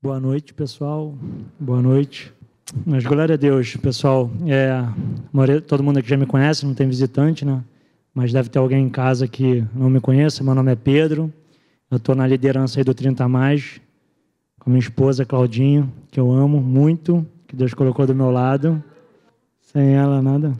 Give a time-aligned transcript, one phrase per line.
[0.00, 1.12] Boa noite, pessoal.
[1.58, 2.32] Boa noite.
[2.86, 4.30] Mas glória a Deus, pessoal.
[4.46, 4.80] É,
[5.62, 7.64] todo mundo aqui já me conhece, não tem visitante, né?
[8.14, 10.44] Mas deve ter alguém em casa que não me conheça.
[10.44, 11.32] Meu nome é Pedro.
[11.90, 13.80] Eu estou na liderança aí do 30 Mais,
[14.60, 18.80] com minha esposa Claudinha, que eu amo muito, que Deus colocou do meu lado.
[19.62, 20.56] Sem ela, nada.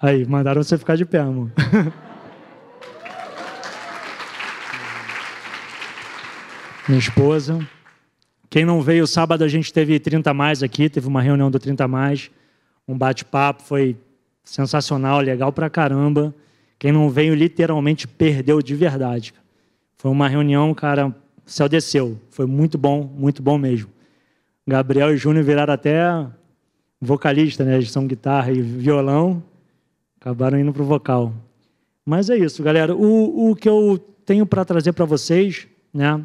[0.00, 1.50] Aí, mandaram você ficar de pé, amor.
[6.86, 7.58] minha esposa.
[8.50, 11.86] Quem não veio sábado, a gente teve 30 mais aqui, teve uma reunião do 30
[11.86, 12.32] mais,
[12.86, 13.96] um bate-papo, foi
[14.42, 16.34] sensacional, legal pra caramba.
[16.76, 19.32] Quem não veio, literalmente perdeu de verdade.
[19.96, 21.14] Foi uma reunião, cara,
[21.46, 22.18] céu desceu.
[22.28, 23.88] Foi muito bom, muito bom mesmo.
[24.66, 26.26] Gabriel e Júnior viraram até
[27.00, 27.76] vocalista, né?
[27.76, 29.42] Eles são guitarra e violão.
[30.20, 31.32] Acabaram indo pro vocal.
[32.04, 32.96] Mas é isso, galera.
[32.96, 36.20] O, o que eu tenho para trazer para vocês, né?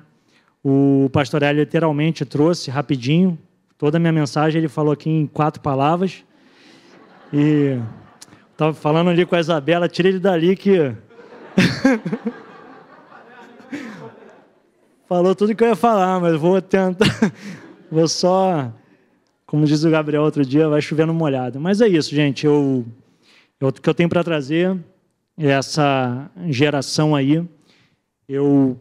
[0.68, 3.38] O pastor Hélio literalmente trouxe rapidinho
[3.78, 6.24] toda a minha mensagem, ele falou aqui em quatro palavras.
[7.32, 7.80] E
[8.52, 10.92] estava falando ali com a Isabela, tirei ele dali que.
[15.08, 17.06] Falou tudo que eu ia falar, mas vou tentar.
[17.92, 18.74] vou só.
[19.46, 21.60] Como diz o Gabriel outro dia, vai chovendo molhado.
[21.60, 22.44] Mas é isso, gente.
[22.44, 22.84] Eu,
[23.62, 24.76] eu, o que eu tenho para trazer
[25.38, 27.48] é essa geração aí.
[28.28, 28.80] Eu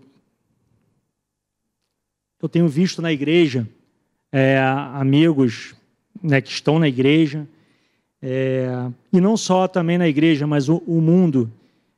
[2.45, 3.67] eu tenho visto na igreja
[4.31, 4.59] é,
[4.92, 5.75] amigos
[6.23, 7.48] né, que estão na igreja,
[8.20, 8.69] é,
[9.11, 11.50] e não só também na igreja, mas o, o mundo.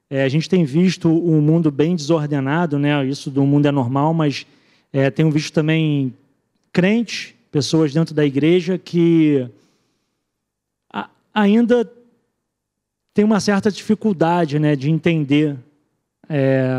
[0.08, 3.04] É, a gente tem visto um mundo bem desordenado, né?
[3.04, 4.46] isso do mundo é normal, mas
[4.92, 6.14] é, tenho visto também
[6.72, 9.50] crentes, pessoas dentro da igreja que
[10.92, 11.90] a, ainda
[13.12, 15.56] tem uma certa dificuldade né, de entender
[16.28, 16.70] é,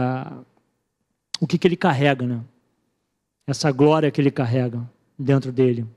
[1.42, 2.26] o que, que ele carrega.
[2.26, 2.40] Né?
[3.48, 5.88] Essa glória que ele carrega dentro dele,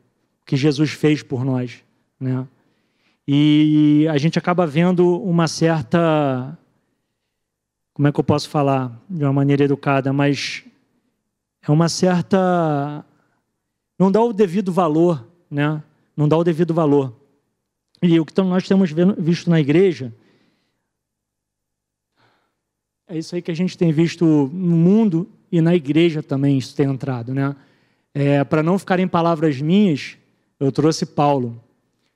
[0.47, 1.84] que Jesus fez por nós,
[2.19, 2.47] né?
[3.27, 6.57] E a gente acaba vendo uma certa
[7.92, 10.64] como é que eu posso falar de uma maneira educada, mas
[11.61, 13.05] é uma certa
[13.98, 15.83] não dá o devido valor, né?
[16.17, 17.14] Não dá o devido valor.
[18.03, 20.14] E o que nós temos visto na igreja
[23.07, 26.74] é isso aí que a gente tem visto no mundo e na igreja também isso
[26.74, 27.55] tem entrado, né?
[28.14, 30.16] É, Para não ficarem palavras minhas,
[30.58, 31.61] eu trouxe Paulo.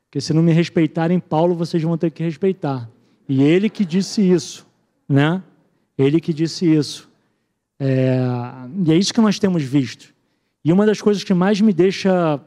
[0.06, 2.88] Porque se não me respeitarem Paulo, vocês vão ter que respeitar.
[3.28, 4.66] E ele que disse isso,
[5.08, 5.42] né?
[5.96, 7.08] Ele que disse isso.
[7.80, 8.18] É,
[8.86, 10.14] e é isso que nós temos visto.
[10.64, 12.40] E uma das coisas que mais me deixa,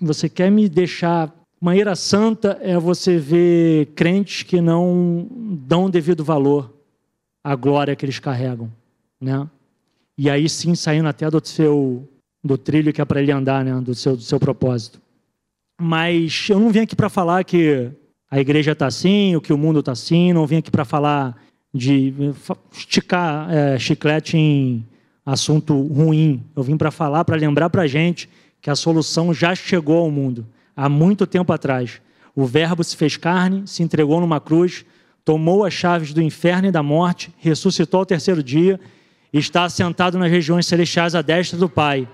[0.00, 6.72] você quer me deixar uma santa é você ver crentes que não dão devido valor
[7.42, 8.70] à glória que eles carregam,
[9.20, 9.48] né?
[10.18, 12.06] E aí sim saindo até do seu
[12.42, 15.00] do trilho que é para ele andar, né, do seu do seu propósito.
[15.80, 17.88] Mas eu não vim aqui para falar que
[18.28, 21.36] a igreja está assim, o que o mundo está assim, não vim aqui para falar
[21.72, 22.12] de
[22.72, 24.84] esticar é, chiclete em
[25.24, 26.42] assunto ruim.
[26.56, 28.28] Eu vim para falar, para lembrar para a gente
[28.60, 30.46] que a solução já chegou ao mundo
[30.76, 32.00] há muito tempo atrás.
[32.34, 34.84] O Verbo se fez carne, se entregou numa cruz,
[35.24, 38.80] tomou as chaves do inferno e da morte, ressuscitou ao terceiro dia
[39.32, 42.08] está sentado nas regiões celestiais à destra do Pai.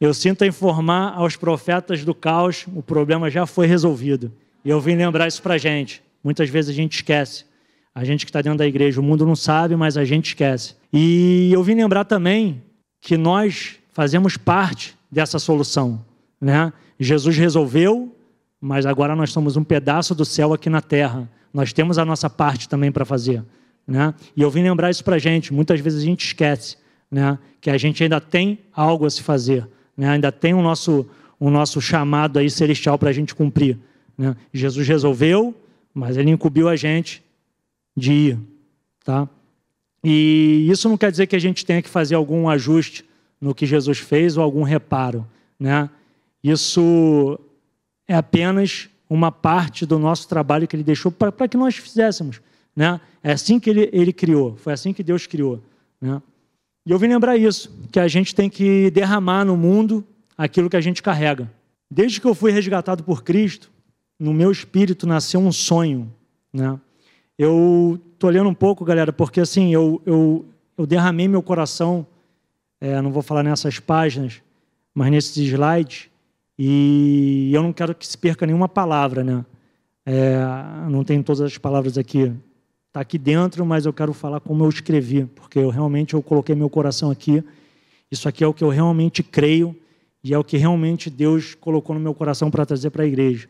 [0.00, 4.32] Eu sinto informar aos profetas do caos, o problema já foi resolvido.
[4.64, 6.02] E eu vim lembrar isso para a gente.
[6.22, 7.44] Muitas vezes a gente esquece.
[7.94, 10.74] A gente que está dentro da igreja, o mundo não sabe, mas a gente esquece.
[10.92, 12.62] E eu vim lembrar também
[13.00, 16.04] que nós fazemos parte dessa solução.
[16.40, 16.72] Né?
[16.98, 18.14] Jesus resolveu,
[18.60, 21.28] mas agora nós somos um pedaço do céu aqui na terra.
[21.52, 23.44] Nós temos a nossa parte também para fazer.
[23.86, 24.14] Né?
[24.36, 25.52] E eu vim lembrar isso para a gente.
[25.52, 26.76] Muitas vezes a gente esquece
[27.10, 27.38] né?
[27.60, 30.08] que a gente ainda tem algo a se fazer, né?
[30.08, 33.78] ainda tem o nosso, o nosso chamado aí celestial para a gente cumprir.
[34.16, 34.36] Né?
[34.52, 35.54] Jesus resolveu,
[35.92, 37.22] mas ele incumbiu a gente
[37.96, 38.38] de ir.
[39.04, 39.28] Tá?
[40.02, 43.04] E isso não quer dizer que a gente tenha que fazer algum ajuste
[43.40, 45.26] no que Jesus fez ou algum reparo.
[45.58, 45.90] Né?
[46.42, 47.38] Isso
[48.08, 52.40] é apenas uma parte do nosso trabalho que ele deixou para que nós fizéssemos.
[52.74, 53.00] Né?
[53.22, 55.60] É assim que ele, ele criou, foi assim que Deus criou.
[56.00, 56.20] Né?
[56.84, 60.04] E eu vim lembrar isso, que a gente tem que derramar no mundo
[60.36, 61.50] aquilo que a gente carrega.
[61.90, 63.70] Desde que eu fui resgatado por Cristo,
[64.18, 66.12] no meu espírito nasceu um sonho.
[66.52, 66.78] Né?
[67.38, 70.46] Eu estou olhando um pouco, galera, porque assim, eu, eu,
[70.76, 72.06] eu derramei meu coração,
[72.80, 74.42] é, não vou falar nessas páginas,
[74.94, 76.08] mas nesses slides,
[76.58, 79.44] e eu não quero que se perca nenhuma palavra, né?
[80.04, 80.36] É,
[80.90, 82.32] não tenho todas as palavras aqui
[82.92, 86.54] está aqui dentro, mas eu quero falar como eu escrevi, porque eu realmente eu coloquei
[86.54, 87.42] meu coração aqui.
[88.10, 89.74] Isso aqui é o que eu realmente creio
[90.22, 93.48] E é o que realmente Deus colocou no meu coração para trazer para a igreja.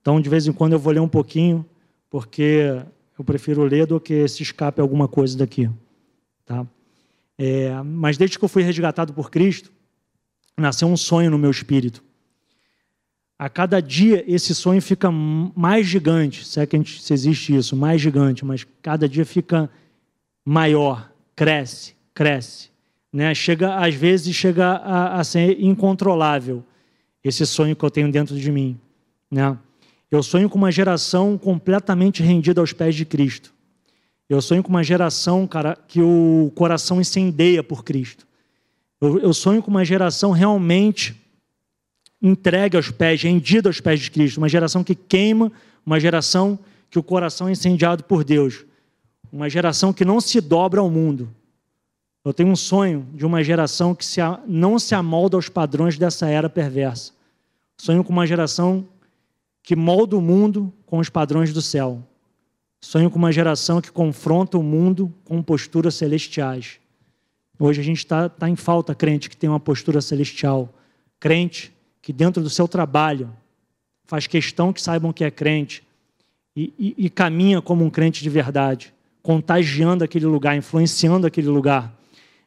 [0.00, 1.66] Então, de vez em quando eu vou ler um pouquinho,
[2.08, 2.80] porque
[3.18, 5.68] eu prefiro ler do que se escape alguma coisa daqui.
[6.46, 6.66] Tá?
[7.36, 9.70] É, mas desde que eu fui resgatado por Cristo,
[10.56, 12.02] nasceu um sonho no meu espírito.
[13.38, 17.76] A cada dia esse sonho fica mais gigante, se é que gente, se existe isso,
[17.76, 19.68] mais gigante, mas cada dia fica
[20.44, 22.70] maior, cresce, cresce.
[23.12, 23.34] Né?
[23.34, 26.64] Chega, às vezes chega a, a ser incontrolável
[27.24, 28.78] esse sonho que eu tenho dentro de mim.
[29.30, 29.56] Né?
[30.10, 33.52] Eu sonho com uma geração completamente rendida aos pés de Cristo.
[34.28, 38.26] Eu sonho com uma geração, cara, que o coração incendeia por Cristo.
[39.00, 41.20] Eu, eu sonho com uma geração realmente
[42.24, 44.38] entregue aos pés, rendida aos pés de Cristo.
[44.38, 45.52] Uma geração que queima,
[45.84, 46.58] uma geração
[46.90, 48.64] que o coração é incendiado por Deus.
[49.30, 51.28] Uma geração que não se dobra ao mundo.
[52.24, 56.26] Eu tenho um sonho de uma geração que se, não se amolda aos padrões dessa
[56.26, 57.12] era perversa.
[57.76, 58.88] Sonho com uma geração
[59.62, 62.02] que molda o mundo com os padrões do céu.
[62.80, 66.78] Sonho com uma geração que confronta o mundo com posturas celestiais.
[67.58, 70.72] Hoje a gente está tá em falta crente que tem uma postura celestial.
[71.20, 71.73] Crente
[72.04, 73.30] que dentro do seu trabalho
[74.04, 75.82] faz questão que saibam que é crente
[76.54, 78.92] e, e, e caminha como um crente de verdade,
[79.22, 81.98] contagiando aquele lugar, influenciando aquele lugar.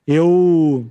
[0.06, 0.86] Eu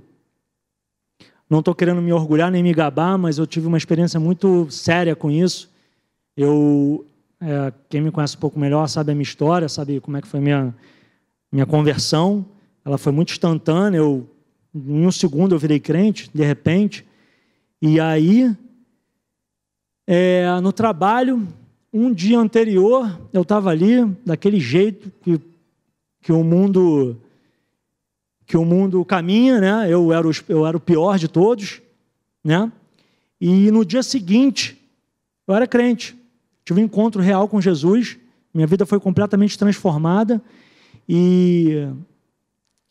[1.49, 5.15] não estou querendo me orgulhar nem me gabar, mas eu tive uma experiência muito séria
[5.15, 5.71] com isso.
[6.35, 7.05] Eu
[7.39, 10.27] é, quem me conhece um pouco melhor sabe a minha história, sabe como é que
[10.27, 10.75] foi minha
[11.49, 12.45] minha conversão.
[12.83, 13.99] Ela foi muito instantânea.
[13.99, 14.29] Eu,
[14.75, 17.06] em um segundo eu virei crente, de repente.
[17.81, 18.55] E aí,
[20.07, 21.47] é, no trabalho,
[21.93, 25.39] um dia anterior, eu estava ali daquele jeito que,
[26.21, 27.17] que o mundo
[28.47, 29.87] que o mundo caminha, né?
[29.89, 31.81] Eu era, o, eu era o pior de todos,
[32.41, 32.71] né?
[33.41, 34.81] E no dia seguinte,
[35.45, 36.17] eu era crente.
[36.63, 38.17] Tive um encontro real com Jesus,
[38.53, 40.41] minha vida foi completamente transformada
[41.07, 41.87] e,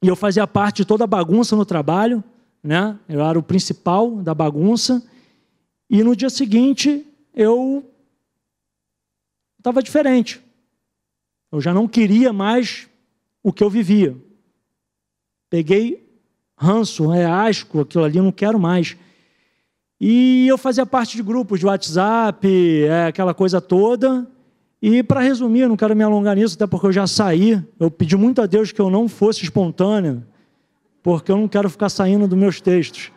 [0.03, 2.23] e eu fazia parte de toda a bagunça no trabalho,
[2.66, 2.98] né?
[3.08, 5.02] Eu era o principal da bagunça
[5.88, 7.84] e no dia seguinte eu
[9.58, 10.40] estava diferente.
[11.52, 12.88] Eu já não queria mais
[13.42, 14.16] o que eu vivia.
[15.48, 16.04] Peguei
[16.58, 18.96] ranço, é asco, aquilo ali eu não quero mais.
[20.00, 22.46] E eu fazia parte de grupos de WhatsApp,
[22.82, 24.26] é, aquela coisa toda.
[24.82, 27.62] E para resumir, não quero me alongar nisso, até porque eu já saí.
[27.78, 30.22] Eu pedi muito a Deus que eu não fosse espontâneo,
[31.06, 33.12] porque eu não quero ficar saindo dos meus textos.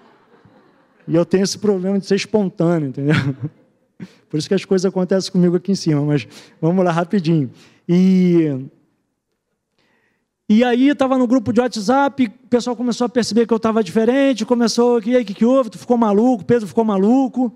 [1.07, 3.15] E eu tenho esse problema de ser espontâneo, entendeu?
[4.29, 6.27] Por isso que as coisas acontecem comigo aqui em cima, mas
[6.61, 7.49] vamos lá rapidinho.
[7.87, 8.63] E
[10.47, 13.83] e aí estava no grupo de WhatsApp, o pessoal começou a perceber que eu estava
[13.83, 15.71] diferente, começou, o que, que, que houve?
[15.71, 17.51] Tu ficou maluco, Pedro ficou maluco,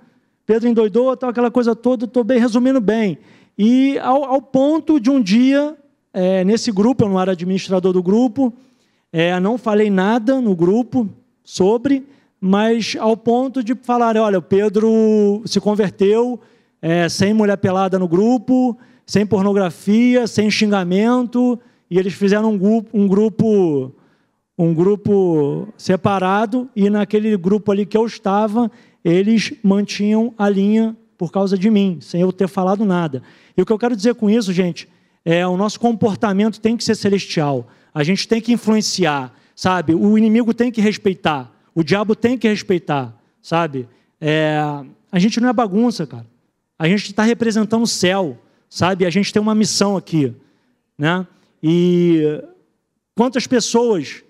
[0.47, 3.19] Pedro endoidou, tal, aquela coisa toda, estou bem resumindo bem.
[3.55, 5.77] E ao, ao ponto de um dia,
[6.11, 8.51] é, nesse grupo, eu não era administrador do grupo,
[9.13, 11.07] é, não falei nada no grupo
[11.43, 12.03] sobre,
[12.41, 16.41] mas ao ponto de falar, olha, o Pedro se converteu
[16.81, 18.75] é, sem mulher pelada no grupo,
[19.05, 21.59] sem pornografia, sem xingamento,
[21.91, 23.91] e eles fizeram um grupo, um grupo,
[24.57, 28.71] um grupo separado, e naquele grupo ali que eu estava,
[29.05, 33.21] eles mantinham a linha por causa de mim, sem eu ter falado nada.
[33.55, 34.89] E o que eu quero dizer com isso, gente,
[35.23, 37.67] é o nosso comportamento tem que ser celestial.
[37.93, 39.93] A gente tem que influenciar, sabe?
[39.93, 43.87] O inimigo tem que respeitar, o diabo tem que respeitar, sabe?
[44.19, 44.59] É,
[45.11, 46.25] a gente não é bagunça, cara.
[46.77, 48.37] A gente está representando o céu,
[48.69, 49.05] sabe?
[49.05, 50.35] A gente tem uma missão aqui,
[50.97, 51.27] né?
[51.61, 52.43] E
[53.15, 54.23] quantas pessoas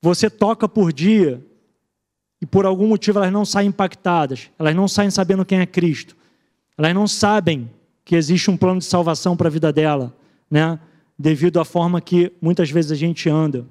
[0.00, 1.44] você toca por dia
[2.40, 6.16] e por algum motivo elas não saem impactadas, elas não saem sabendo quem é Cristo,
[6.78, 7.70] elas não sabem
[8.04, 10.16] que existe um plano de salvação para a vida dela,
[10.50, 10.78] né?
[11.22, 13.66] Devido à forma que muitas vezes a gente anda.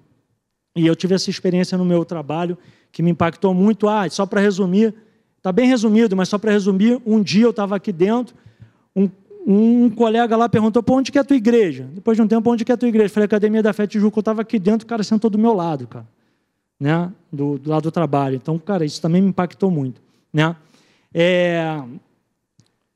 [0.76, 2.56] E eu tive essa experiência no meu trabalho
[2.92, 3.90] que me impactou muito.
[3.90, 4.94] Ah, só para resumir,
[5.36, 8.36] está bem resumido, mas só para resumir, um dia eu estava aqui dentro,
[8.96, 9.10] um,
[9.48, 11.90] um colega lá perguntou, para onde que é a tua igreja?
[11.92, 13.08] Depois de um tempo, onde que é a tua igreja?
[13.08, 15.56] Eu falei, Academia da Fé Tijuca, eu estava aqui dentro, o cara sentou do meu
[15.56, 16.08] lado, cara.
[16.80, 17.12] Né?
[17.34, 18.36] Do, do, lado do trabalho.
[18.36, 20.00] Então, cara, isso também me impactou muito.
[20.32, 20.56] Né?
[21.12, 21.82] É...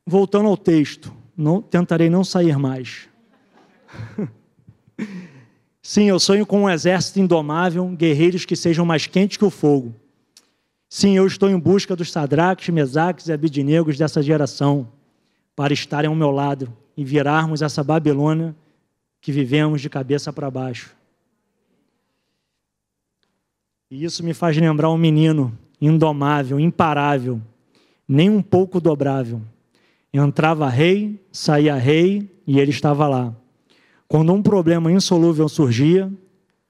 [0.05, 3.09] Voltando ao texto, não, tentarei não sair mais.
[5.85, 9.93] Sim, eu sonho com um exército indomável, guerreiros que sejam mais quentes que o fogo.
[10.89, 14.87] Sim, eu estou em busca dos Sadraques, Mesaques e Abidinegos dessa geração
[15.53, 18.55] para estarem ao meu lado e virarmos essa Babilônia
[19.19, 20.95] que vivemos de cabeça para baixo.
[23.91, 27.41] E isso me faz lembrar um menino indomável, imparável,
[28.07, 29.41] nem um pouco dobrável.
[30.13, 33.35] Entrava rei, saía rei e ele estava lá.
[34.07, 36.11] Quando um problema insolúvel surgia,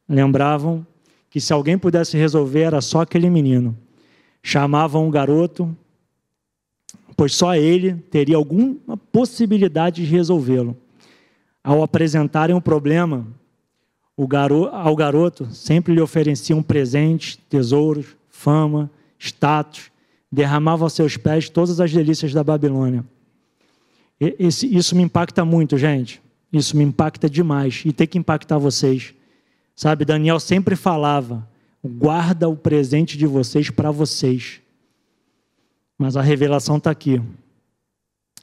[0.07, 0.85] lembravam
[1.29, 3.77] que se alguém pudesse resolver era só aquele menino.
[4.41, 5.75] Chamavam o garoto,
[7.17, 10.77] pois só ele teria alguma possibilidade de resolvê-lo.
[11.63, 13.25] Ao apresentarem o problema,
[14.15, 19.91] o garo, ao garoto sempre lhe ofereciam presentes, tesouros, fama, status,
[20.31, 23.05] derramava aos seus pés todas as delícias da Babilônia.
[24.19, 26.22] Esse, isso me impacta muito, gente.
[26.53, 29.15] Isso me impacta demais e tem que impactar vocês.
[29.75, 31.49] Sabe, Daniel sempre falava:
[31.83, 34.61] guarda o presente de vocês para vocês.
[35.97, 37.19] Mas a revelação está aqui.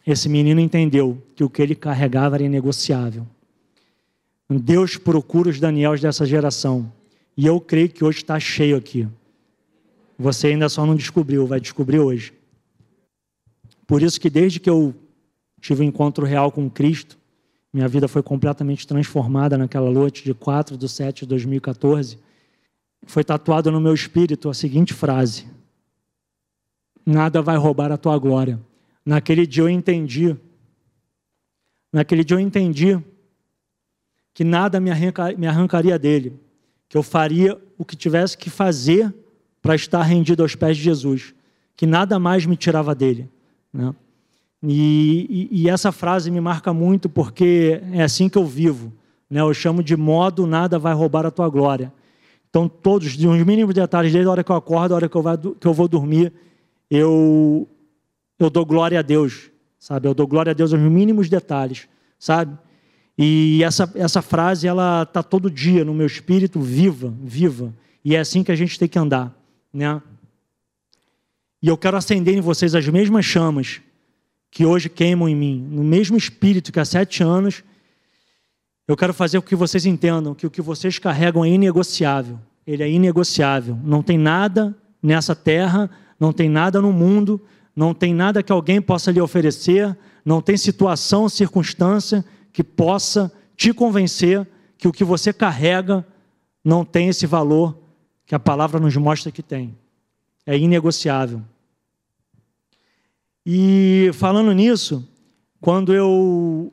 [0.04, 3.24] Esse menino entendeu que o que ele carregava era inegociável.
[4.48, 6.92] Deus procura os Daniels dessa geração.
[7.36, 9.06] E eu creio que hoje está cheio aqui.
[10.18, 12.32] Você ainda só não descobriu, vai descobrir hoje.
[13.86, 14.94] Por isso que desde que eu
[15.60, 17.19] tive um encontro real com Cristo,
[17.72, 22.18] minha vida foi completamente transformada naquela noite de 4 de 7 de 2014.
[23.06, 25.46] Foi tatuado no meu espírito a seguinte frase:
[27.06, 28.60] Nada vai roubar a tua glória.
[29.04, 30.36] Naquele dia eu entendi.
[31.92, 33.00] Naquele dia eu entendi
[34.34, 34.90] que nada me,
[35.46, 36.38] arrancaria dele,
[36.88, 39.12] que eu faria o que tivesse que fazer
[39.60, 41.34] para estar rendido aos pés de Jesus,
[41.76, 43.28] que nada mais me tirava dele.
[43.72, 43.94] Né?
[44.62, 48.92] E, e, e, essa frase me marca muito porque é assim que eu vivo.
[49.28, 49.40] Né?
[49.40, 51.92] Eu chamo de modo nada vai roubar a tua glória.
[52.50, 55.16] Então, todos, de uns mínimos detalhes, desde a hora que eu acordo, a hora que
[55.16, 56.32] eu, vou, que eu vou dormir,
[56.90, 57.66] eu,
[58.38, 60.08] eu dou glória a Deus, sabe?
[60.08, 61.88] Eu dou glória a Deus aos mínimos detalhes,
[62.18, 62.58] sabe?
[63.16, 67.72] E essa, essa frase, ela está todo dia no meu espírito, viva, viva.
[68.04, 69.32] E é assim que a gente tem que andar,
[69.72, 70.02] né?
[71.62, 73.80] E eu quero acender em vocês as mesmas chamas
[74.50, 77.62] que hoje queimam em mim, no mesmo espírito que há sete anos.
[78.88, 82.38] Eu quero fazer com que vocês entendam que o que vocês carregam é inegociável.
[82.66, 83.78] Ele é inegociável.
[83.84, 85.88] Não tem nada nessa terra,
[86.18, 87.40] não tem nada no mundo,
[87.74, 93.72] não tem nada que alguém possa lhe oferecer, não tem situação, circunstância que possa te
[93.72, 96.04] convencer que o que você carrega
[96.64, 97.78] não tem esse valor
[98.26, 99.76] que a palavra nos mostra que tem.
[100.46, 101.42] É inegociável.
[103.52, 105.04] E falando nisso,
[105.60, 106.72] quando eu,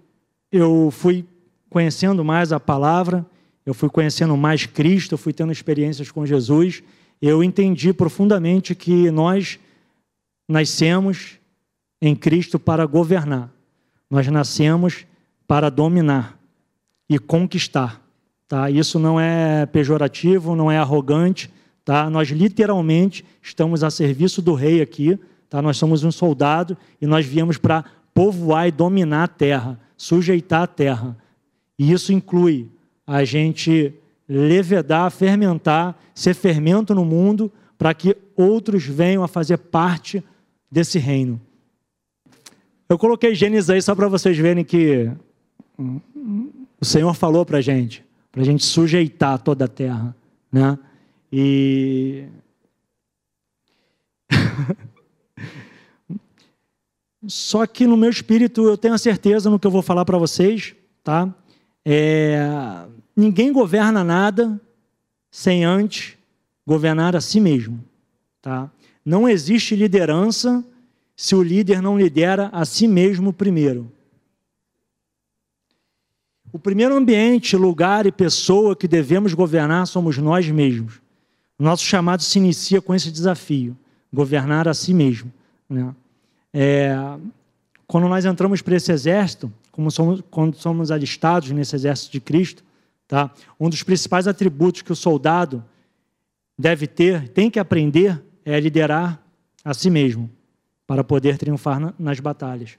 [0.51, 1.25] eu fui
[1.71, 3.25] conhecendo mais a palavra,
[3.65, 6.83] eu fui conhecendo mais Cristo, eu fui tendo experiências com Jesus,
[7.19, 9.57] eu entendi profundamente que nós
[10.47, 11.39] nascemos
[11.99, 13.51] em Cristo para governar.
[14.07, 15.07] Nós nascemos
[15.47, 16.39] para dominar
[17.09, 17.99] e conquistar.
[18.47, 18.69] Tá?
[18.69, 21.51] Isso não é pejorativo, não é arrogante.
[21.83, 22.07] Tá?
[22.07, 25.19] Nós literalmente estamos a serviço do rei aqui.
[25.49, 25.61] Tá?
[25.61, 30.67] Nós somos um soldado e nós viemos para povoar e dominar a terra, sujeitar a
[30.67, 31.17] terra.
[31.77, 32.69] E isso inclui
[33.05, 33.93] a gente
[34.27, 40.23] levedar, fermentar, ser fermento no mundo para que outros venham a fazer parte
[40.69, 41.39] desse reino.
[42.89, 45.11] Eu coloquei Gênesis aí só para vocês verem que
[45.77, 50.15] o Senhor falou para a gente, para a gente sujeitar toda a terra,
[50.51, 50.77] né?
[51.31, 52.25] E
[57.27, 60.17] Só que no meu espírito eu tenho a certeza no que eu vou falar para
[60.17, 61.33] vocês, tá?
[61.85, 64.59] É, ninguém governa nada
[65.29, 66.17] sem antes
[66.65, 67.83] governar a si mesmo,
[68.41, 68.71] tá?
[69.05, 70.63] Não existe liderança
[71.15, 73.91] se o líder não lidera a si mesmo primeiro.
[76.51, 81.01] O primeiro ambiente, lugar e pessoa que devemos governar somos nós mesmos.
[81.59, 83.75] Nosso chamado se inicia com esse desafio:
[84.13, 85.31] governar a si mesmo.
[85.69, 85.93] Né?
[86.53, 86.95] É,
[87.87, 92.63] quando nós entramos para esse exército, como somos, quando somos alistados nesse exército de Cristo,
[93.07, 93.31] tá?
[93.59, 95.63] um dos principais atributos que o soldado
[96.57, 99.21] deve ter, tem que aprender, é liderar
[99.63, 100.29] a si mesmo,
[100.85, 102.77] para poder triunfar na, nas batalhas.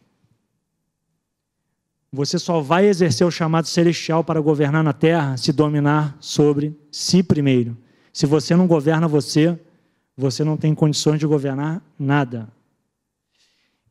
[2.11, 7.23] Você só vai exercer o chamado celestial para governar na terra se dominar sobre si
[7.23, 7.77] primeiro.
[8.13, 9.59] Se você não governa você,
[10.17, 12.49] você não tem condições de governar nada.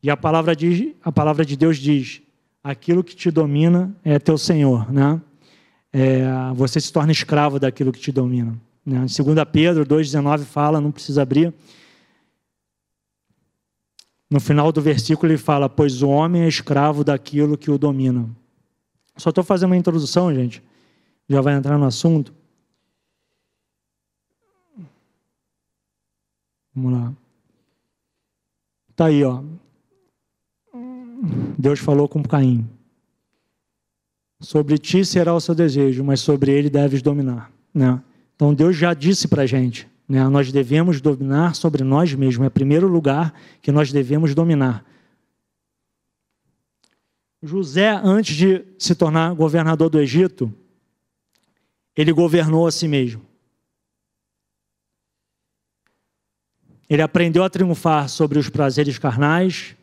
[0.02, 2.22] E a palavra, diz, a palavra de Deus diz:
[2.62, 5.20] aquilo que te domina é teu Senhor, né?
[5.92, 6.22] É,
[6.54, 8.58] você se torna escravo daquilo que te domina.
[8.84, 8.98] Né?
[8.98, 11.52] Em 2 Pedro 2,19 fala, não precisa abrir.
[14.30, 18.28] No final do versículo ele fala: Pois o homem é escravo daquilo que o domina.
[19.16, 20.62] Só estou fazendo uma introdução, gente.
[21.28, 22.32] Já vai entrar no assunto.
[26.74, 27.12] Vamos lá.
[28.94, 29.42] Tá aí, ó.
[31.58, 32.68] Deus falou com Caim.
[34.40, 37.50] Sobre ti será o seu desejo, mas sobre ele deves dominar.
[37.74, 38.00] Né?
[38.36, 40.26] Então Deus já disse para a gente, né?
[40.28, 42.44] nós devemos dominar sobre nós mesmos.
[42.44, 44.84] É o primeiro lugar que nós devemos dominar.
[47.42, 50.52] José, antes de se tornar governador do Egito,
[51.96, 53.26] ele governou a si mesmo.
[56.88, 59.76] Ele aprendeu a triunfar sobre os prazeres carnais,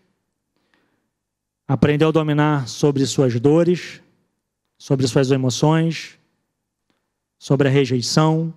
[1.67, 4.01] aprendeu a dominar sobre suas dores,
[4.77, 6.17] sobre suas emoções,
[7.39, 8.53] sobre a rejeição.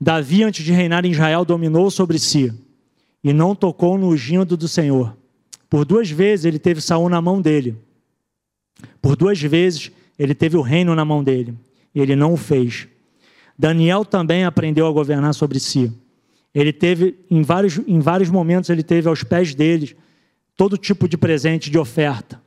[0.00, 2.52] Davi, antes de reinar em Israel, dominou sobre si
[3.22, 5.16] e não tocou no ungido do Senhor.
[5.70, 7.76] Por duas vezes ele teve Saul na mão dele.
[9.00, 11.54] Por duas vezes ele teve o reino na mão dele
[11.94, 12.88] e ele não o fez.
[13.56, 15.92] Daniel também aprendeu a governar sobre si.
[16.54, 19.94] Ele teve, em vários, em vários momentos, ele teve aos pés deles
[20.62, 22.40] todo tipo de presente, de oferta.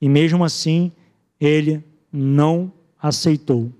[0.00, 0.90] E mesmo assim,
[1.38, 3.70] ele não aceitou.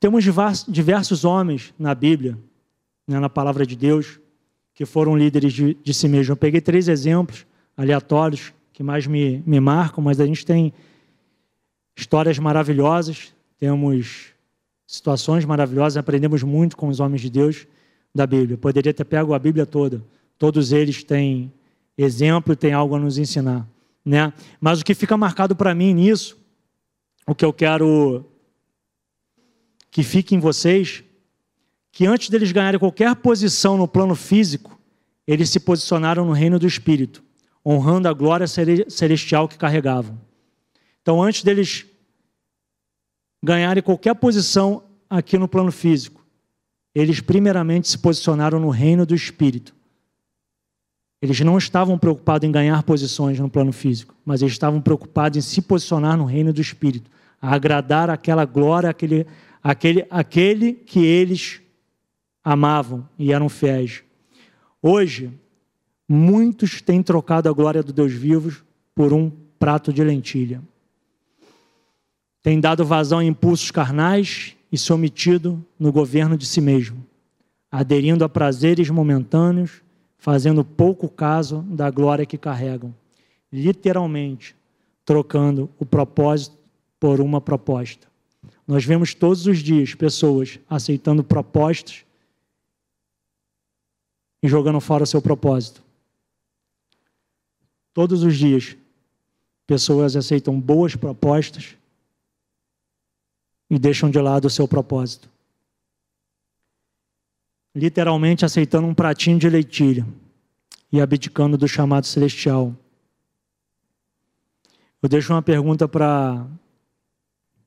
[0.00, 0.24] Temos
[0.66, 2.38] diversos homens na Bíblia,
[3.06, 4.18] né, na palavra de Deus,
[4.72, 6.30] que foram líderes de, de si mesmos.
[6.30, 7.44] Eu peguei três exemplos
[7.76, 10.72] aleatórios que mais me, me marcam, mas a gente tem
[11.94, 14.28] histórias maravilhosas, temos
[14.86, 17.66] situações maravilhosas, aprendemos muito com os homens de Deus
[18.16, 18.56] da Bíblia.
[18.56, 20.02] poderia ter pego a Bíblia toda.
[20.38, 21.52] Todos eles têm
[21.96, 23.66] exemplo e têm algo a nos ensinar.
[24.04, 24.32] Né?
[24.60, 26.38] Mas o que fica marcado para mim nisso,
[27.26, 28.24] o que eu quero
[29.90, 31.02] que fique em vocês,
[31.90, 34.78] que antes deles ganharem qualquer posição no plano físico,
[35.26, 37.22] eles se posicionaram no reino do Espírito,
[37.64, 40.20] honrando a glória celestial que carregavam.
[41.00, 41.86] Então, antes deles
[43.42, 46.25] ganharem qualquer posição aqui no plano físico,
[46.98, 49.74] eles primeiramente se posicionaram no reino do Espírito.
[51.20, 55.42] Eles não estavam preocupados em ganhar posições no plano físico, mas eles estavam preocupados em
[55.42, 59.26] se posicionar no reino do Espírito, a agradar aquela glória, aquele,
[59.62, 61.60] aquele, aquele que eles
[62.42, 64.02] amavam e eram fiéis.
[64.80, 65.30] Hoje,
[66.08, 70.62] muitos têm trocado a glória do Deus vivo por um prato de lentilha.
[72.42, 77.06] Têm dado vazão a impulsos carnais e se omitido no governo de si mesmo,
[77.70, 79.82] aderindo a prazeres momentâneos,
[80.18, 82.94] fazendo pouco caso da glória que carregam,
[83.52, 84.56] literalmente
[85.04, 86.56] trocando o propósito
[86.98, 88.08] por uma proposta.
[88.66, 92.04] Nós vemos todos os dias pessoas aceitando propostas
[94.42, 95.82] e jogando fora o seu propósito.
[97.94, 98.76] Todos os dias,
[99.66, 101.76] pessoas aceitam boas propostas
[103.68, 105.28] e deixam de lado o seu propósito.
[107.74, 110.06] Literalmente aceitando um pratinho de leitilha
[110.92, 112.74] e abdicando do chamado celestial.
[115.02, 116.48] Eu deixo uma pergunta para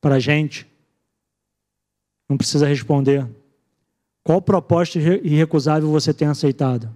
[0.03, 0.69] a gente
[2.29, 3.27] não precisa responder.
[4.23, 6.95] Qual proposta irrecusável você tem aceitado?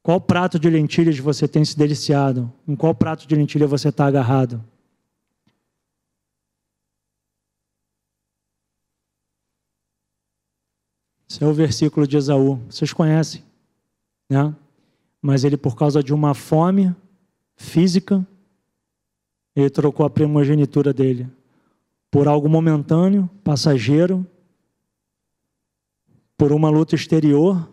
[0.00, 2.52] Qual prato de lentilhas você tem se deliciado?
[2.66, 4.62] Em qual prato de lentilha você está agarrado?
[11.40, 12.60] É o versículo de Esaú.
[12.68, 13.42] Vocês conhecem,
[14.28, 14.54] né?
[15.20, 16.94] Mas ele, por causa de uma fome
[17.54, 18.26] física,
[19.54, 21.30] ele trocou a primogenitura dele
[22.12, 24.26] por algo momentâneo, passageiro,
[26.36, 27.72] por uma luta exterior,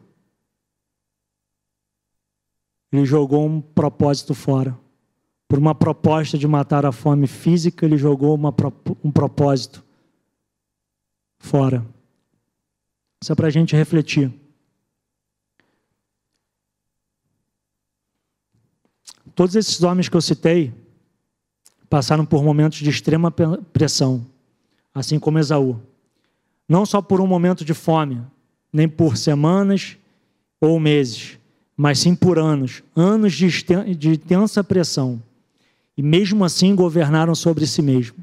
[2.90, 4.80] ele jogou um propósito fora.
[5.46, 8.56] Por uma proposta de matar a fome física, ele jogou uma,
[9.04, 9.84] um propósito
[11.38, 11.86] fora.
[13.22, 14.34] Isso é para a gente refletir.
[19.36, 20.74] Todos esses homens que eu citei,
[21.90, 24.26] passaram por momentos de extrema pressão,
[24.94, 25.82] assim como Esaú.
[26.68, 28.22] Não só por um momento de fome,
[28.72, 29.98] nem por semanas
[30.62, 31.40] ou meses,
[31.76, 35.22] mas sim por anos anos de intensa pressão.
[35.98, 38.18] E mesmo assim governaram sobre si mesmo.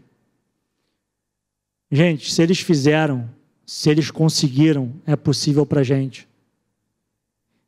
[1.90, 3.28] Gente, se eles fizeram,
[3.66, 6.28] se eles conseguiram, é possível para a gente.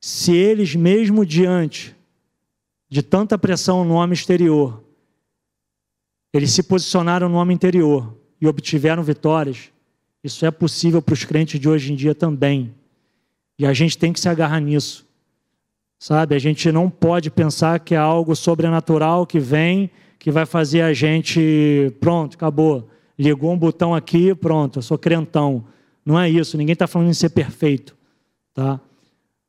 [0.01, 1.95] Se eles, mesmo diante
[2.89, 4.83] de tanta pressão no homem exterior,
[6.33, 9.73] eles se posicionaram no homem interior e obtiveram vitórias.
[10.23, 12.73] Isso é possível para os crentes de hoje em dia também.
[13.59, 15.05] E a gente tem que se agarrar nisso.
[15.99, 16.37] Sabe?
[16.37, 20.93] A gente não pode pensar que é algo sobrenatural que vem, que vai fazer a
[20.93, 22.89] gente, pronto, acabou.
[23.19, 25.65] Ligou um botão aqui, pronto, eu sou crentão.
[26.09, 26.57] Não é isso.
[26.57, 27.95] Ninguém está falando em ser perfeito.
[28.55, 28.81] Tá?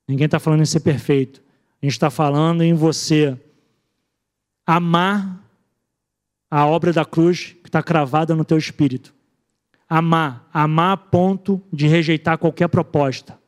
[0.06, 1.42] Ninguém está falando em ser perfeito.
[1.82, 3.40] A gente está falando em você
[4.68, 5.42] amar
[6.52, 9.14] a obra da cruz que está cravada no teu espírito.
[9.88, 13.40] Amar, amar a ponto de rejeitar qualquer proposta.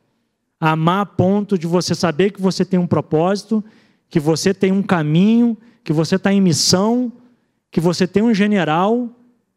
[0.58, 3.62] Amar a ponto de você saber que você tem um propósito,
[4.08, 7.12] que você tem um caminho, que você está em missão,
[7.70, 9.10] que você tem um general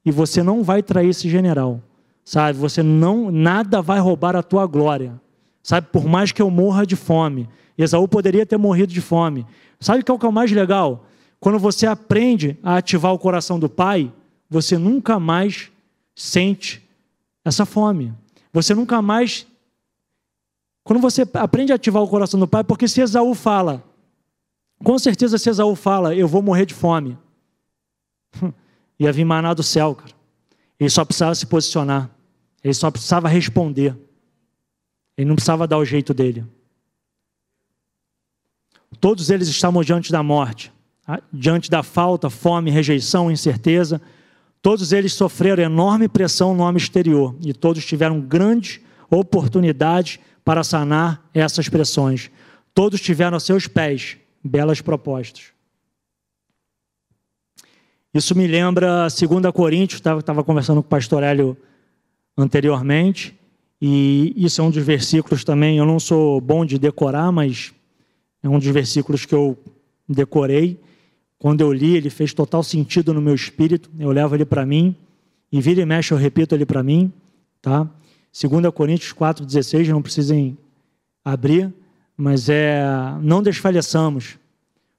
[0.04, 1.82] e você não vai trair esse general.
[2.26, 2.58] Sabe?
[2.58, 5.22] Você não nada vai roubar a tua glória.
[5.62, 5.88] Sabe?
[5.92, 7.48] Por mais que eu morra de fome.
[7.78, 9.46] Esaú poderia ter morrido de fome.
[9.80, 11.06] Sabe o que é o mais legal?
[11.40, 14.12] Quando você aprende a ativar o coração do pai,
[14.50, 15.72] você nunca mais
[16.16, 16.84] sente
[17.44, 18.14] essa fome.
[18.52, 19.46] Você nunca mais.
[20.84, 23.84] Quando você aprende a ativar o coração do pai, porque se Esaú fala,
[24.84, 27.18] com certeza se Esaú fala, eu vou morrer de fome,
[28.98, 30.14] ia vir maná do céu, cara.
[30.80, 32.10] Ele só precisava se posicionar,
[32.66, 33.96] ele só precisava responder,
[35.16, 36.44] ele não precisava dar o jeito dele.
[39.00, 40.74] Todos eles estavam diante da morte,
[41.32, 44.02] diante da falta, fome, rejeição, incerteza.
[44.64, 48.80] Todos eles sofreram enorme pressão no homem exterior e todos tiveram grandes
[49.12, 52.32] oportunidades para sanar essas pressões.
[52.74, 55.52] Todos tiveram a seus pés belas propostas.
[58.12, 61.56] Isso me lembra 2 Coríntios, estava conversando com o pastor Hélio
[62.38, 63.38] anteriormente,
[63.82, 65.78] e isso é um dos versículos também.
[65.78, 67.74] Eu não sou bom de decorar, mas
[68.42, 69.58] é um dos versículos que eu
[70.08, 70.80] decorei.
[71.38, 73.90] Quando eu li, ele fez total sentido no meu espírito.
[74.00, 74.96] Eu levo ele para mim
[75.52, 77.12] e vira e mexe eu repito ele para mim,
[77.62, 77.90] tá?
[78.32, 80.58] 2 Coríntios 4:16, não precisem
[81.24, 81.74] abrir,
[82.18, 82.84] mas é
[83.22, 84.38] não desfaleçamos.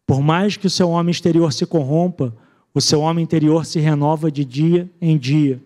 [0.06, 2.34] Por mais que o seu homem exterior se corrompa,
[2.72, 5.60] o seu homem interior se renova de dia em dia.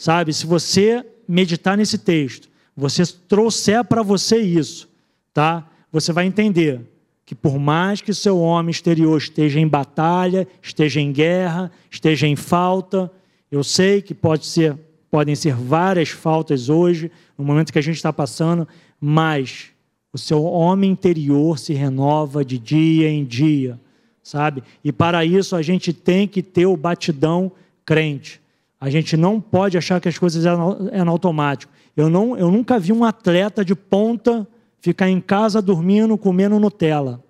[0.00, 0.32] Sabe?
[0.32, 4.88] Se você meditar nesse texto, você trouxer para você isso,
[5.30, 5.68] tá?
[5.92, 6.80] Você vai entender
[7.26, 12.34] que por mais que seu homem exterior esteja em batalha, esteja em guerra, esteja em
[12.34, 13.12] falta,
[13.52, 14.74] eu sei que pode ser,
[15.10, 18.66] podem ser várias faltas hoje, no momento que a gente está passando,
[18.98, 19.66] mas
[20.14, 23.78] o seu homem interior se renova de dia em dia,
[24.22, 24.62] sabe?
[24.82, 27.52] E para isso a gente tem que ter o batidão
[27.84, 28.39] crente.
[28.80, 31.70] A gente não pode achar que as coisas é no, é automático.
[31.94, 34.48] Eu, não, eu nunca vi um atleta de ponta
[34.80, 37.22] ficar em casa dormindo, comendo Nutella.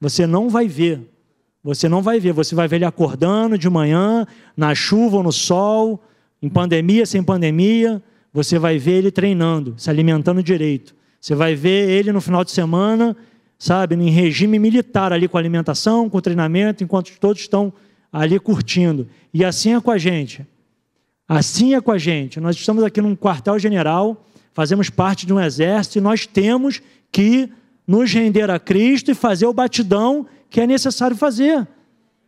[0.00, 1.00] Você não vai ver.
[1.62, 2.32] Você não vai ver.
[2.32, 6.02] Você vai ver ele acordando de manhã, na chuva ou no sol,
[6.42, 8.02] em pandemia, sem pandemia.
[8.32, 10.92] Você vai ver ele treinando, se alimentando direito.
[11.20, 13.16] Você vai ver ele no final de semana,
[13.56, 17.72] sabe, em regime militar ali com alimentação, com treinamento, enquanto todos estão
[18.12, 19.06] ali curtindo.
[19.32, 20.44] E assim é com a gente.
[21.28, 22.38] Assim é com a gente.
[22.40, 27.52] Nós estamos aqui num quartel-general fazemos parte de um exército e nós temos que
[27.86, 31.66] nos render a Cristo e fazer o batidão que é necessário fazer.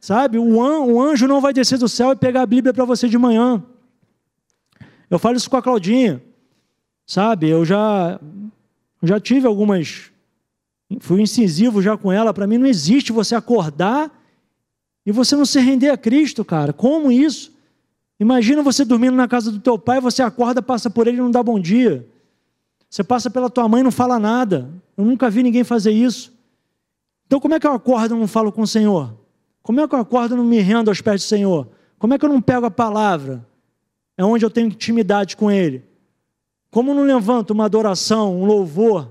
[0.01, 0.37] Sabe?
[0.37, 3.65] O anjo não vai descer do céu e pegar a Bíblia para você de manhã.
[5.09, 6.23] Eu falo isso com a Claudinha.
[7.07, 7.49] Sabe?
[7.49, 8.21] Eu já,
[9.03, 10.11] já tive algumas.
[11.01, 12.35] Fui incisivo já com ela.
[12.35, 14.13] Para mim não existe você acordar
[15.05, 16.73] e você não se render a Cristo, cara.
[16.73, 17.56] Como isso?
[18.19, 21.31] Imagina você dormindo na casa do teu pai, você acorda, passa por ele e não
[21.31, 22.09] dá bom dia.
[22.89, 24.71] Você passa pela tua mãe e não fala nada.
[24.97, 26.33] Eu nunca vi ninguém fazer isso.
[27.27, 29.15] Então, como é que eu acordo e não falo com o Senhor?
[29.63, 31.69] Como é que eu acordo e não me rendo aos pés do Senhor?
[31.99, 33.47] Como é que eu não pego a palavra?
[34.17, 35.85] É onde eu tenho intimidade com Ele.
[36.71, 39.11] Como não levanto uma adoração, um louvor,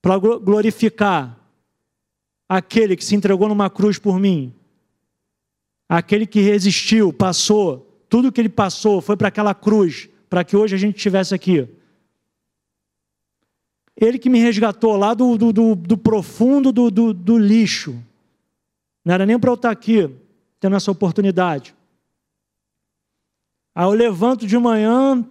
[0.00, 1.38] para glorificar
[2.48, 4.52] aquele que se entregou numa cruz por mim?
[5.88, 10.74] Aquele que resistiu, passou, tudo que ele passou foi para aquela cruz, para que hoje
[10.74, 11.68] a gente estivesse aqui.
[13.96, 17.98] Ele que me resgatou lá do, do, do, do profundo do, do, do lixo.
[19.04, 20.10] Não era nem para eu estar aqui,
[20.60, 21.74] tendo essa oportunidade.
[23.74, 25.24] Aí eu levanto de manhã,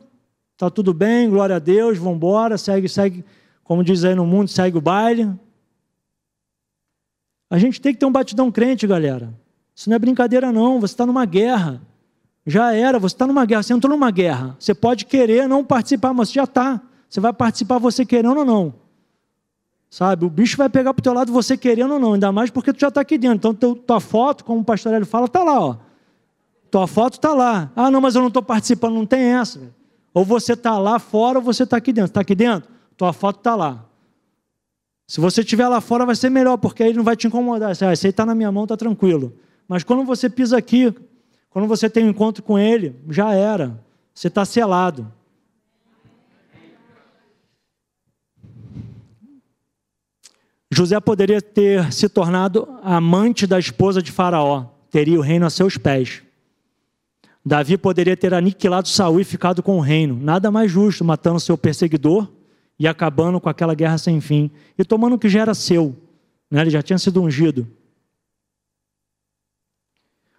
[0.57, 3.25] tá tudo bem, glória a Deus, vamos embora, segue, segue,
[3.63, 5.31] como diz aí no mundo, segue o baile.
[7.49, 9.33] A gente tem que ter um batidão crente, galera.
[9.75, 10.79] Isso não é brincadeira, não.
[10.79, 11.81] Você está numa guerra.
[12.45, 14.55] Já era, você está numa guerra, você entrou numa guerra.
[14.59, 16.79] Você pode querer não participar, mas já está.
[17.09, 18.73] Você vai participar você querendo ou não.
[19.89, 20.25] Sabe?
[20.25, 22.71] O bicho vai pegar para o teu lado você querendo ou não, ainda mais porque
[22.71, 23.51] tu já está aqui dentro.
[23.51, 25.59] Então, tua foto, como o pastor Hélio fala, está lá.
[25.59, 25.77] Ó.
[26.69, 27.71] Tua foto está lá.
[27.75, 28.93] Ah, não, mas eu não estou participando.
[28.93, 29.73] Não tem essa.
[30.13, 32.09] Ou você está lá fora ou você está aqui dentro.
[32.09, 32.69] Está aqui dentro?
[32.97, 33.85] Tua foto está lá.
[35.07, 37.75] Se você estiver lá fora, vai ser melhor, porque aí ele não vai te incomodar.
[37.75, 39.33] Você, ah, esse aí está na minha mão, está tranquilo.
[39.67, 40.93] Mas quando você pisa aqui,
[41.55, 43.81] quando você tem um encontro com Ele, já era.
[44.13, 45.09] Você está selado.
[50.69, 55.77] José poderia ter se tornado amante da esposa de Faraó, teria o reino a seus
[55.77, 56.23] pés.
[57.45, 61.57] Davi poderia ter aniquilado Saul e ficado com o reino, nada mais justo, matando seu
[61.57, 62.29] perseguidor
[62.77, 65.95] e acabando com aquela guerra sem fim e tomando o que já era seu.
[66.51, 66.59] Né?
[66.59, 67.65] Ele já tinha sido ungido.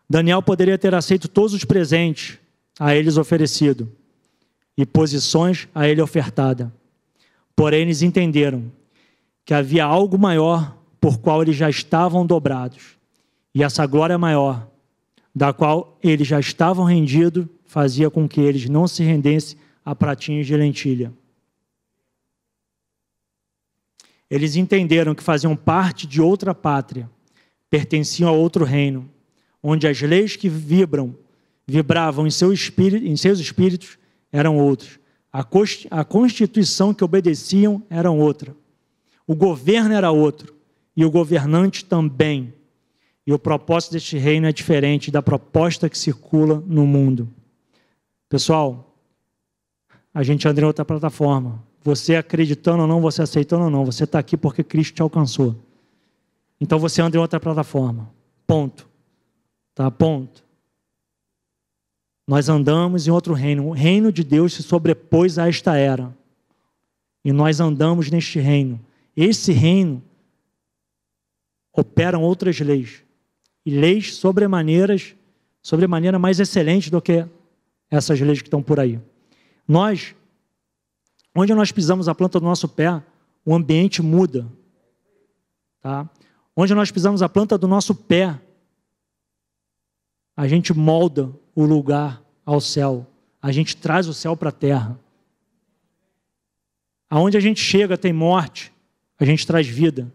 [0.09, 2.39] Daniel poderia ter aceito todos os presentes
[2.79, 3.91] a eles oferecido
[4.77, 6.73] e posições a ele ofertada.
[7.55, 8.71] Porém, eles entenderam
[9.45, 12.97] que havia algo maior por qual eles já estavam dobrados.
[13.55, 14.69] E essa glória maior,
[15.35, 20.47] da qual eles já estavam rendidos, fazia com que eles não se rendessem a pratinhos
[20.47, 21.13] de lentilha.
[24.29, 27.09] Eles entenderam que faziam parte de outra pátria,
[27.71, 29.09] pertenciam a outro reino,
[29.69, 31.13] onde as leis que vibram,
[31.67, 33.99] vibravam em, seu espírito, em seus espíritos
[34.31, 35.01] eram outros.
[35.33, 38.55] A constituição que obedeciam era outra.
[39.27, 40.55] O governo era outro
[40.97, 42.55] e o governante também.
[43.27, 47.29] E o propósito deste reino é diferente da proposta que circula no mundo.
[48.29, 48.97] Pessoal,
[50.15, 51.61] a gente anda em outra plataforma.
[51.83, 55.57] Você acreditando ou não, você aceitando ou não, você está aqui porque Cristo te alcançou.
[56.61, 58.09] Então você anda em outra plataforma.
[58.47, 58.95] Ponto.
[59.77, 59.91] Tá?
[59.91, 60.43] Ponto.
[62.27, 63.69] Nós andamos em outro reino.
[63.69, 66.17] O reino de Deus se sobrepôs a esta era.
[67.23, 68.81] E nós andamos neste reino.
[69.15, 70.03] Esse reino
[71.73, 73.03] operam outras leis.
[73.65, 75.15] E leis sobremaneiras,
[75.61, 77.27] sobremaneira mais excelentes do que
[77.91, 78.99] essas leis que estão por aí.
[79.69, 80.15] Nós,
[81.35, 83.03] onde nós pisamos a planta do nosso pé,
[83.45, 84.51] o ambiente muda.
[85.83, 86.09] Tá?
[86.57, 88.41] Onde nós pisamos a planta do nosso pé,
[90.37, 93.07] a gente molda o lugar ao céu.
[93.41, 95.01] A gente traz o céu para a terra.
[97.09, 98.73] Aonde a gente chega tem morte,
[99.19, 100.13] a gente traz vida.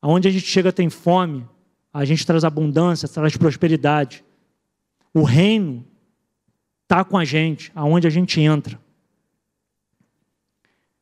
[0.00, 1.46] Aonde a gente chega tem fome,
[1.92, 4.24] a gente traz abundância, traz prosperidade.
[5.12, 5.84] O reino
[6.82, 8.78] está com a gente, aonde a gente entra.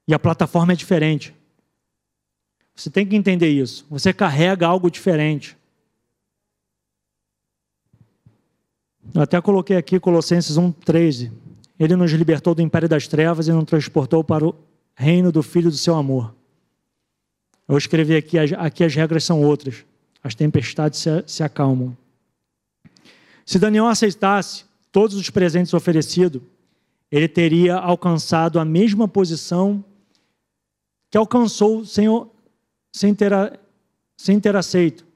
[0.07, 1.35] E a plataforma é diferente.
[2.75, 3.87] Você tem que entender isso.
[3.91, 5.57] Você carrega algo diferente.
[9.13, 11.33] Eu até coloquei aqui Colossenses 1,13.
[11.79, 14.55] Ele nos libertou do império das trevas e nos transportou para o
[14.95, 16.35] reino do Filho do seu amor.
[17.67, 19.85] Eu escrevi aqui, aqui as regras são outras.
[20.23, 21.97] As tempestades se, se acalmam.
[23.45, 26.41] Se Daniel aceitasse todos os presentes oferecidos,
[27.11, 29.85] ele teria alcançado a mesma posição
[31.11, 32.07] que alcançou sem,
[32.93, 33.33] sem, ter,
[34.17, 35.07] sem ter aceito.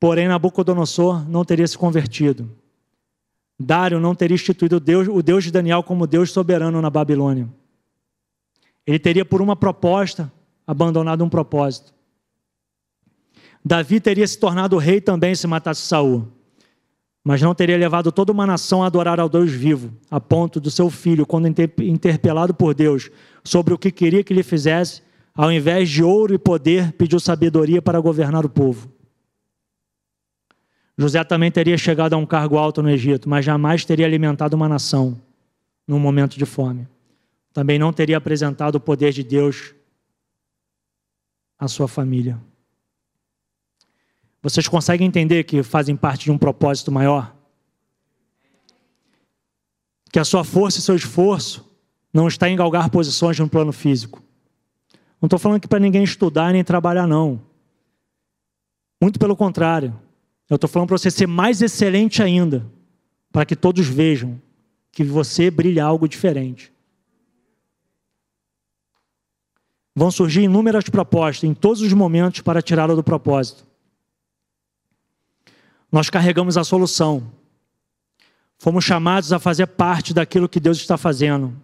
[0.00, 2.50] Porém, Nabucodonosor não teria se convertido.
[3.58, 7.46] Dário não teria instituído o Deus, o Deus de Daniel como Deus soberano na Babilônia.
[8.86, 10.32] Ele teria, por uma proposta,
[10.66, 11.92] abandonado um propósito.
[13.62, 16.26] Davi teria se tornado rei também se matasse Saul,
[17.22, 20.70] mas não teria levado toda uma nação a adorar ao Deus vivo, a ponto do
[20.70, 21.46] seu filho, quando
[21.82, 23.10] interpelado por Deus
[23.44, 25.02] sobre o que queria que lhe fizesse,
[25.34, 28.90] ao invés de ouro e poder, pediu sabedoria para governar o povo.
[31.00, 34.68] José também teria chegado a um cargo alto no Egito, mas jamais teria alimentado uma
[34.68, 35.18] nação
[35.88, 36.86] num momento de fome.
[37.54, 39.74] Também não teria apresentado o poder de Deus
[41.58, 42.38] à sua família.
[44.42, 47.34] Vocês conseguem entender que fazem parte de um propósito maior?
[50.12, 51.66] Que a sua força e seu esforço
[52.12, 54.22] não está em galgar posições no plano físico.
[55.18, 57.40] Não estou falando que para ninguém estudar nem trabalhar, não.
[59.00, 59.98] Muito pelo contrário.
[60.50, 62.66] Eu estou falando para você ser mais excelente ainda,
[63.30, 64.42] para que todos vejam
[64.90, 66.72] que você brilha algo diferente.
[69.94, 73.64] Vão surgir inúmeras propostas em todos os momentos para tirá-lo do propósito.
[75.90, 77.32] Nós carregamos a solução.
[78.58, 81.56] Fomos chamados a fazer parte daquilo que Deus está fazendo.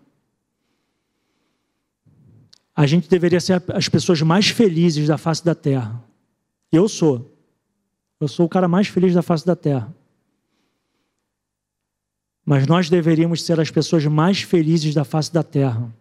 [2.75, 6.03] A gente deveria ser as pessoas mais felizes da face da terra.
[6.71, 7.36] Eu sou.
[8.21, 9.95] Eu sou o cara mais feliz da face da terra.
[12.45, 15.93] Mas nós deveríamos ser as pessoas mais felizes da face da terra.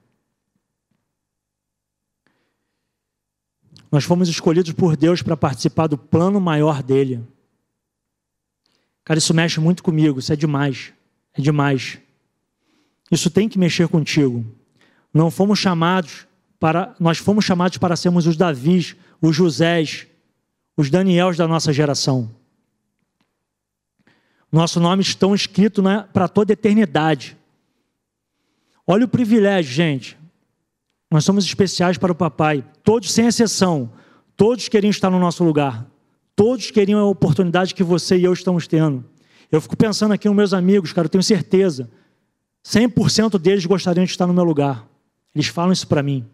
[3.92, 7.26] Nós fomos escolhidos por Deus para participar do plano maior dele.
[9.04, 10.94] Cara, isso mexe muito comigo, isso é demais.
[11.34, 12.00] É demais.
[13.12, 14.46] Isso tem que mexer contigo.
[15.14, 16.28] Não fomos chamados
[16.60, 20.08] para, nós fomos chamados para sermos os Davis, os Josés,
[20.76, 22.30] os Daniels da nossa geração.
[24.52, 25.84] Nosso nome estão escrito
[26.14, 27.38] para toda eternidade.
[28.88, 30.18] Olha o privilégio, gente.
[31.10, 32.64] Nós somos especiais para o papai.
[32.84, 33.92] Todos, sem exceção,
[34.36, 35.86] todos queriam estar no nosso lugar.
[36.36, 39.04] Todos queriam a oportunidade que você e eu estamos tendo.
[39.52, 41.90] Eu fico pensando aqui nos meus amigos, cara, eu tenho certeza.
[42.66, 44.88] 100% deles gostariam de estar no meu lugar.
[45.34, 46.26] Eles falam isso para mim.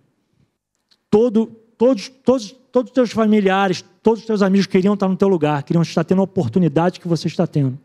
[1.10, 5.28] Todo, todos, todos, todos os teus familiares, todos os teus amigos queriam estar no teu
[5.28, 7.78] lugar, queriam estar tendo a oportunidade que você está tendo.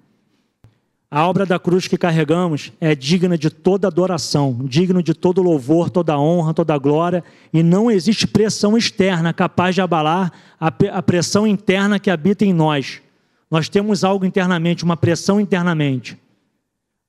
[1.09, 5.88] A obra da cruz que carregamos é digna de toda adoração, digno de todo louvor,
[5.88, 12.00] toda honra, toda glória, e não existe pressão externa capaz de abalar a pressão interna
[12.00, 13.00] que habita em nós.
[13.48, 16.18] Nós temos algo internamente, uma pressão internamente.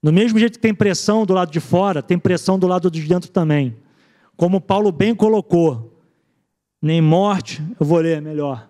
[0.04, 3.02] Do mesmo jeito que tem pressão do lado de fora, tem pressão do lado de
[3.02, 3.76] dentro também.
[4.36, 6.00] Como Paulo bem colocou,
[6.80, 8.70] nem morte, eu vou ler melhor.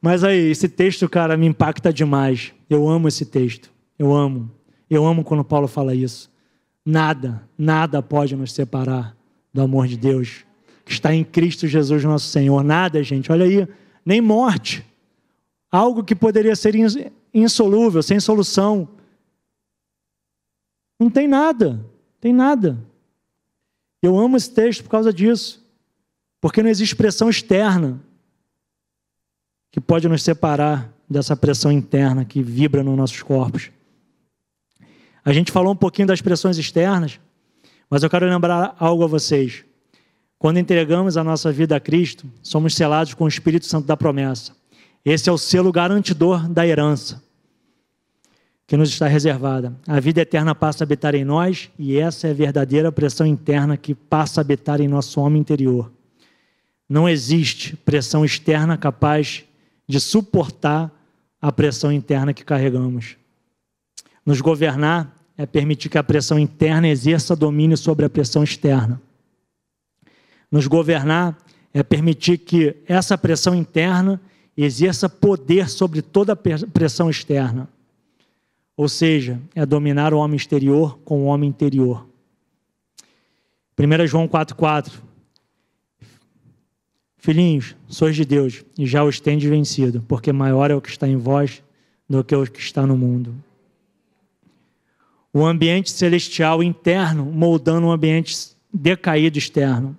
[0.00, 2.52] Mas aí, esse texto, cara, me impacta demais.
[2.68, 3.70] Eu amo esse texto.
[3.98, 4.50] Eu amo.
[4.90, 6.30] Eu amo quando Paulo fala isso.
[6.84, 9.16] Nada, nada pode nos separar
[9.54, 10.44] do amor de Deus
[10.84, 12.64] que está em Cristo Jesus, nosso Senhor.
[12.64, 13.30] Nada, gente.
[13.30, 13.68] Olha aí,
[14.04, 14.84] nem morte.
[15.70, 16.74] Algo que poderia ser
[17.32, 18.88] insolúvel, sem solução.
[20.98, 21.84] Não tem nada.
[22.20, 22.78] Tem nada.
[24.02, 25.64] Eu amo esse texto por causa disso.
[26.40, 28.00] Porque não existe pressão externa
[29.72, 33.70] que pode nos separar dessa pressão interna que vibra nos nossos corpos.
[35.24, 37.18] A gente falou um pouquinho das pressões externas,
[37.88, 39.64] mas eu quero lembrar algo a vocês.
[40.38, 44.52] Quando entregamos a nossa vida a Cristo, somos selados com o Espírito Santo da promessa.
[45.04, 47.22] Esse é o selo garantidor da herança
[48.66, 49.74] que nos está reservada.
[49.86, 53.76] A vida eterna passa a habitar em nós e essa é a verdadeira pressão interna
[53.76, 55.90] que passa a habitar em nosso homem interior.
[56.88, 59.44] Não existe pressão externa capaz
[59.88, 60.90] de suportar
[61.40, 63.16] a pressão interna que carregamos.
[64.24, 69.00] Nos governar é permitir que a pressão interna exerça domínio sobre a pressão externa.
[70.50, 71.36] Nos governar
[71.72, 74.20] é permitir que essa pressão interna
[74.56, 77.68] exerça poder sobre toda a pressão externa.
[78.76, 82.06] Ou seja, é dominar o homem exterior com o homem interior.
[83.78, 84.92] 1 João 4,4
[87.22, 91.06] Filhinhos, sois de Deus e já os tendes vencido, porque maior é o que está
[91.06, 91.62] em vós
[92.10, 93.32] do que o que está no mundo.
[95.32, 98.36] O ambiente celestial interno moldando um ambiente
[98.74, 99.96] decaído externo.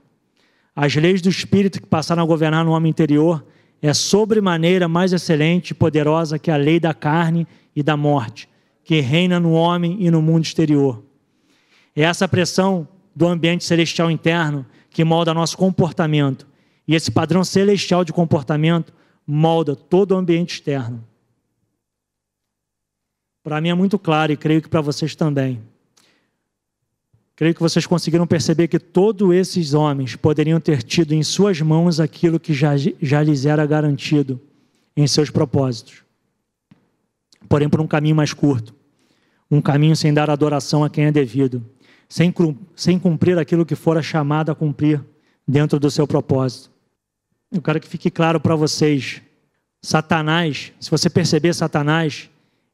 [0.76, 3.42] As leis do Espírito que passaram a governar no homem interior
[3.82, 8.50] é sobremaneira mais excelente e poderosa que a lei da carne e da morte,
[8.84, 11.02] que reina no homem e no mundo exterior.
[11.96, 16.52] É essa pressão do ambiente celestial interno que molda nosso comportamento
[16.88, 18.94] e esse padrão celestial de comportamento
[19.26, 21.04] molda todo o ambiente externo.
[23.44, 25.62] Para mim é muito claro e creio que para vocês também.
[27.36, 32.00] Creio que vocês conseguiram perceber que todos esses homens poderiam ter tido em suas mãos
[32.00, 34.40] aquilo que já, já lhes era garantido
[34.96, 36.04] em seus propósitos.
[37.50, 38.74] Porém, por um caminho mais curto,
[39.50, 41.66] um caminho sem dar adoração a quem é devido,
[42.08, 42.34] sem,
[42.76, 45.04] sem cumprir aquilo que fora chamado a cumprir
[45.48, 46.73] dentro do seu propósito.
[47.54, 49.22] Eu quero que fique claro para vocês:
[49.80, 52.28] Satanás, se você perceber Satanás,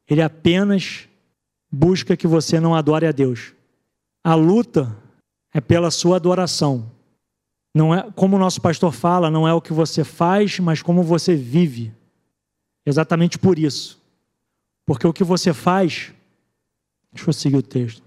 [0.08, 1.06] ele apenas
[1.70, 3.52] busca que você não adore a Deus.
[4.24, 4.96] A luta
[5.52, 6.90] é pela sua adoração.
[7.74, 11.02] Não é, como o nosso pastor fala, não é o que você faz, mas como
[11.02, 11.92] você vive.
[12.84, 14.00] Exatamente por isso.
[14.86, 16.10] Porque o que você faz,
[17.12, 18.02] deixa eu seguir o texto.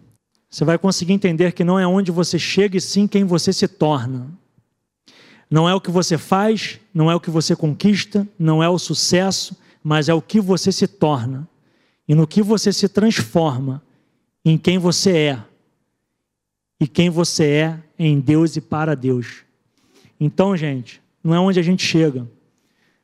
[0.49, 3.67] Você vai conseguir entender que não é onde você chega e sim quem você se
[3.67, 4.27] torna.
[5.53, 8.79] Não é o que você faz, não é o que você conquista, não é o
[8.79, 11.47] sucesso, mas é o que você se torna.
[12.07, 13.79] E no que você se transforma,
[14.43, 15.43] em quem você é.
[16.79, 19.43] E quem você é em Deus e para Deus.
[20.19, 22.27] Então, gente, não é onde a gente chega.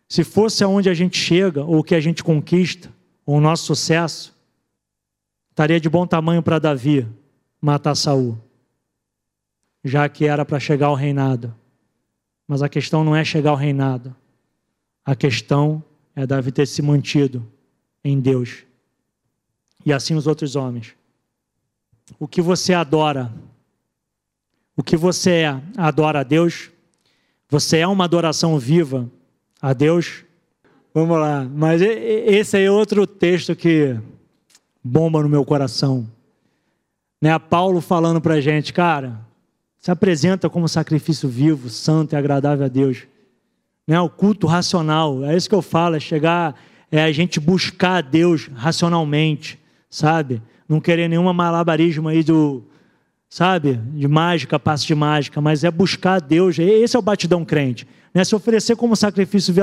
[0.08, 2.92] Se fosse aonde a gente chega, ou o que a gente conquista,
[3.28, 4.36] ou o nosso sucesso,
[5.52, 7.08] estaria de bom tamanho para Davi
[7.62, 8.40] matar Saul,
[9.84, 11.59] já que era para chegar ao reinado.
[12.50, 14.16] Mas a questão não é chegar ao reinado.
[15.06, 15.84] A questão
[16.16, 17.46] é Davi ter se mantido
[18.04, 18.64] em Deus.
[19.86, 20.96] E assim os outros homens.
[22.20, 23.32] O que você adora,
[24.76, 26.72] o que você é, adora a Deus?
[27.50, 29.08] Você é uma adoração viva
[29.62, 30.26] a Deus?
[30.92, 33.96] Vamos lá, mas esse aí é outro texto que
[34.84, 36.10] bomba no meu coração.
[37.22, 37.38] Né?
[37.38, 39.29] Paulo falando para a gente, cara,
[39.80, 43.08] se apresenta como sacrifício vivo, santo e agradável a Deus.
[43.88, 44.00] Né?
[44.00, 46.56] O culto racional, é isso que eu falo, é chegar,
[46.92, 49.58] é a gente buscar a Deus racionalmente,
[49.90, 50.42] sabe?
[50.68, 52.64] Não querer nenhuma malabarismo aí do,
[53.30, 56.60] sabe, de mágica, passo de mágica, mas é buscar a Deus.
[56.60, 57.88] Esse é o batidão crente.
[58.14, 58.24] Né?
[58.24, 59.54] Se oferecer como sacrifício,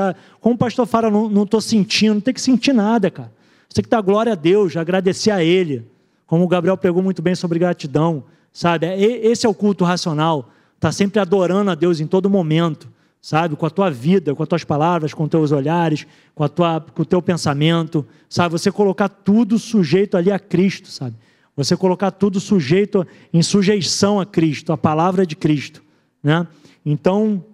[0.41, 3.33] como o pastor fala, não estou sentindo, não tem que sentir nada, cara.
[3.69, 5.87] Você tem que dar glória a Deus, agradecer a Ele.
[6.27, 8.25] Como o Gabriel pregou muito bem sobre gratidão,
[8.57, 8.87] sabe?
[8.87, 10.49] Esse é o culto racional.
[10.77, 12.89] Está sempre adorando a Deus em todo momento,
[13.21, 13.55] sabe?
[13.55, 16.81] Com a tua vida, com as tuas palavras, com os teus olhares, com, a tua,
[16.81, 18.53] com o teu pensamento, sabe?
[18.53, 21.17] Você colocar tudo sujeito ali a Cristo, sabe?
[21.55, 25.83] Você colocar tudo sujeito em sujeição a Cristo, a palavra de Cristo.
[26.23, 26.47] Né?
[26.85, 27.45] Então,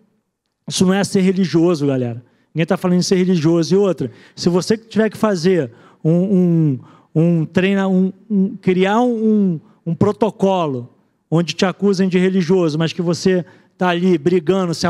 [0.69, 2.25] isso não é ser religioso, galera.
[2.55, 3.75] Ninguém está falando em ser religioso.
[3.75, 5.73] E outra, se você tiver que fazer
[6.05, 6.79] um, um,
[7.13, 10.92] um treinar, um, um, criar um, um protocolo
[11.35, 14.87] onde te acusem de religioso, mas que você está ali brigando, se,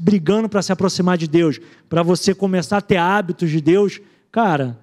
[0.00, 4.00] brigando para se aproximar de Deus, para você começar a ter hábitos de Deus,
[4.32, 4.76] cara,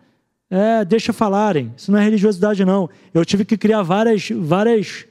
[0.50, 1.74] é, deixa falarem.
[1.76, 2.90] Isso não é religiosidade, não.
[3.14, 5.06] Eu tive que criar várias, várias,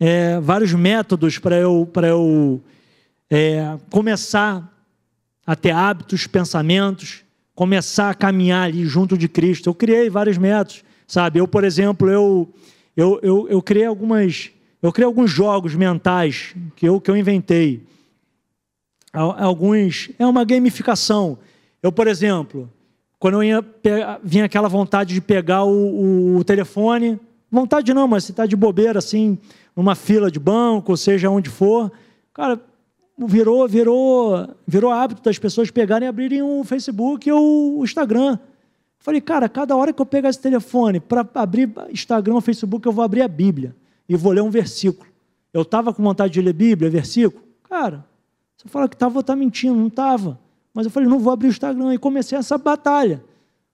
[0.00, 2.60] é, vários métodos para eu, para eu
[3.30, 4.68] é, começar
[5.46, 7.22] a ter hábitos, pensamentos,
[7.54, 9.70] começar a caminhar ali junto de Cristo.
[9.70, 11.38] Eu criei vários métodos, sabe?
[11.38, 12.52] Eu, por exemplo, eu,
[12.96, 14.50] eu, eu, eu criei algumas,
[14.80, 17.82] eu criei alguns jogos mentais que eu, que eu inventei.
[19.12, 21.38] Alguns é uma gamificação.
[21.82, 22.70] Eu, por exemplo,
[23.18, 23.64] quando eu ia,
[24.22, 27.18] vinha aquela vontade de pegar o, o, telefone,
[27.50, 29.36] vontade não, mas você está de bobeira assim,
[29.74, 31.90] numa fila de banco, seja, onde for,
[32.32, 32.60] cara,
[33.18, 38.38] virou, virou, virou hábito das pessoas pegarem e abrirem o Facebook ou o Instagram.
[39.00, 42.92] Falei, cara, cada hora que eu pegar esse telefone para abrir Instagram ou Facebook, eu
[42.92, 43.74] vou abrir a Bíblia
[44.08, 45.08] e vou ler um versículo.
[45.52, 47.42] Eu estava com vontade de ler Bíblia, versículo?
[47.68, 48.04] Cara,
[48.56, 50.38] você fala que estava, vou estar mentindo, não estava.
[50.74, 51.94] Mas eu falei, não vou abrir o Instagram.
[51.94, 53.22] E comecei essa batalha.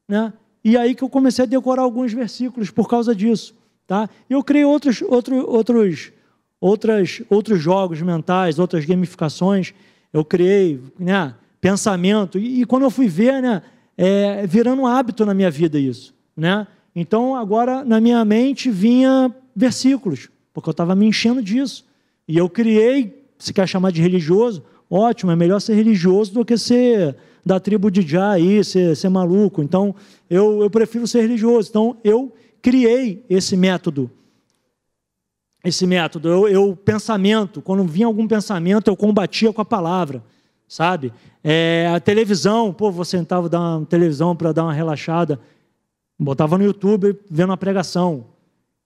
[0.08, 0.32] Né?
[0.64, 3.54] E aí que eu comecei a decorar alguns versículos por causa disso.
[3.86, 4.08] Tá?
[4.28, 6.12] Eu criei outros, outro, outros,
[6.60, 9.74] outras, outros jogos mentais, outras gamificações.
[10.12, 12.38] Eu criei né, pensamento.
[12.38, 13.62] E, e quando eu fui ver, né,
[13.96, 16.14] é, virando um hábito na minha vida isso.
[16.36, 16.66] Né?
[16.94, 21.84] Então, agora, na minha mente, vinha versículos, porque eu estava me enchendo disso.
[22.26, 26.56] E eu criei, se quer chamar de religioso, Ótimo, é melhor ser religioso do que
[26.56, 29.62] ser da tribo de Já aí, ser, ser maluco.
[29.62, 29.94] Então,
[30.30, 31.68] eu, eu prefiro ser religioso.
[31.68, 32.32] Então, eu
[32.62, 34.10] criei esse método.
[35.64, 40.22] Esse método, eu, eu pensamento, quando vinha algum pensamento, eu combatia com a palavra,
[40.68, 41.12] sabe?
[41.42, 45.40] É, a televisão, pô, vou sentar, vou dar uma televisão para dar uma relaxada,
[46.18, 48.26] botava no YouTube vendo a pregação.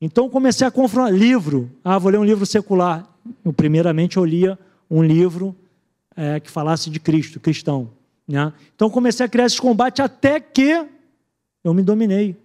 [0.00, 1.70] Então comecei a confrontar livro.
[1.82, 3.08] Ah, vou ler um livro secular.
[3.44, 4.58] Eu, primeiramente eu lia
[4.90, 5.54] um livro
[6.16, 7.90] é, que falasse de Cristo, cristão.
[8.26, 8.52] Né?
[8.74, 10.86] Então comecei a criar esse combate até que
[11.64, 12.36] eu me dominei.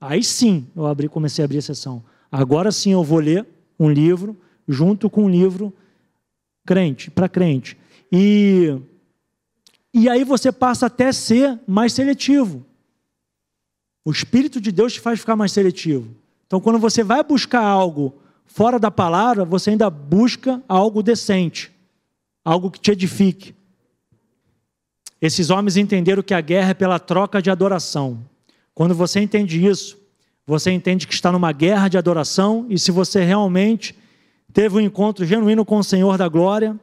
[0.00, 2.02] Aí sim eu abri, comecei a abrir a sessão.
[2.30, 3.46] Agora sim eu vou ler
[3.78, 4.36] um livro
[4.66, 5.72] junto com um livro
[6.64, 7.76] crente, para crente.
[8.10, 8.78] E,
[9.92, 12.64] e aí você passa até ser mais seletivo.
[14.04, 16.21] O Espírito de Deus te faz ficar mais seletivo.
[16.52, 18.12] Então, quando você vai buscar algo
[18.44, 21.72] fora da palavra, você ainda busca algo decente
[22.44, 23.54] algo que te edifique.
[25.18, 28.18] Esses homens entenderam que a guerra é pela troca de adoração.
[28.74, 29.96] Quando você entende isso,
[30.46, 33.96] você entende que está numa guerra de adoração e se você realmente
[34.52, 36.78] teve um encontro genuíno com o Senhor da glória,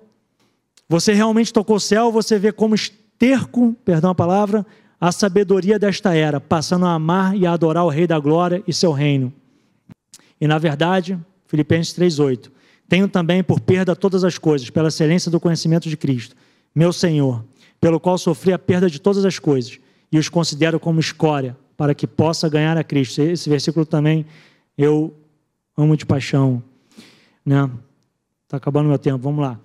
[0.88, 4.66] você realmente tocou o céu, você vê como esterco, perdão a palavra,
[5.00, 8.74] a sabedoria desta era, passando a amar e a adorar o Rei da Glória e
[8.74, 9.34] seu reino.
[10.40, 12.52] E na verdade, Filipenses 3:8,
[12.88, 16.36] tenho também por perda todas as coisas, pela excelência do conhecimento de Cristo,
[16.74, 17.44] meu Senhor,
[17.80, 19.80] pelo qual sofri a perda de todas as coisas,
[20.12, 23.22] e os considero como escória, para que possa ganhar a Cristo.
[23.22, 24.26] Esse versículo também
[24.78, 25.14] eu
[25.78, 26.62] amo de paixão.
[27.46, 27.70] Né?
[28.46, 29.60] Está acabando meu tempo, vamos lá.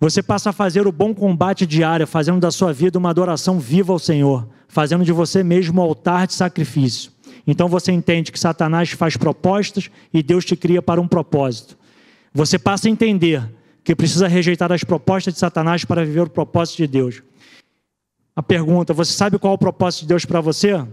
[0.00, 3.92] Você passa a fazer o bom combate diário, fazendo da sua vida uma adoração viva
[3.92, 7.12] ao Senhor, fazendo de você mesmo um altar de sacrifício.
[7.46, 11.76] Então você entende que Satanás faz propostas e Deus te cria para um propósito.
[12.32, 13.42] Você passa a entender
[13.82, 17.22] que precisa rejeitar as propostas de Satanás para viver o propósito de Deus.
[18.36, 20.84] A pergunta: você sabe qual é o propósito de Deus para você?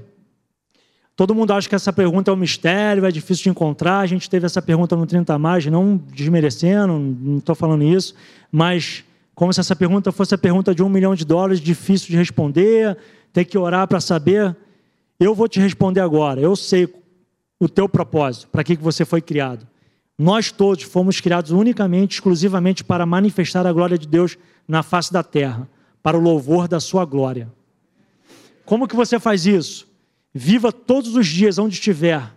[1.15, 3.99] Todo mundo acha que essa pergunta é um mistério, é difícil de encontrar.
[3.99, 8.13] A gente teve essa pergunta no 30 mais, não desmerecendo, não estou falando isso,
[8.51, 12.17] mas como se essa pergunta fosse a pergunta de um milhão de dólares, difícil de
[12.17, 12.95] responder,
[13.33, 14.55] ter que orar para saber.
[15.19, 16.39] Eu vou te responder agora.
[16.39, 16.93] Eu sei
[17.59, 19.67] o teu propósito, para que você foi criado.
[20.17, 24.37] Nós todos fomos criados unicamente, exclusivamente para manifestar a glória de Deus
[24.67, 25.69] na face da terra,
[26.01, 27.51] para o louvor da sua glória.
[28.65, 29.87] Como que você faz isso?
[30.33, 32.33] Viva todos os dias onde estiver,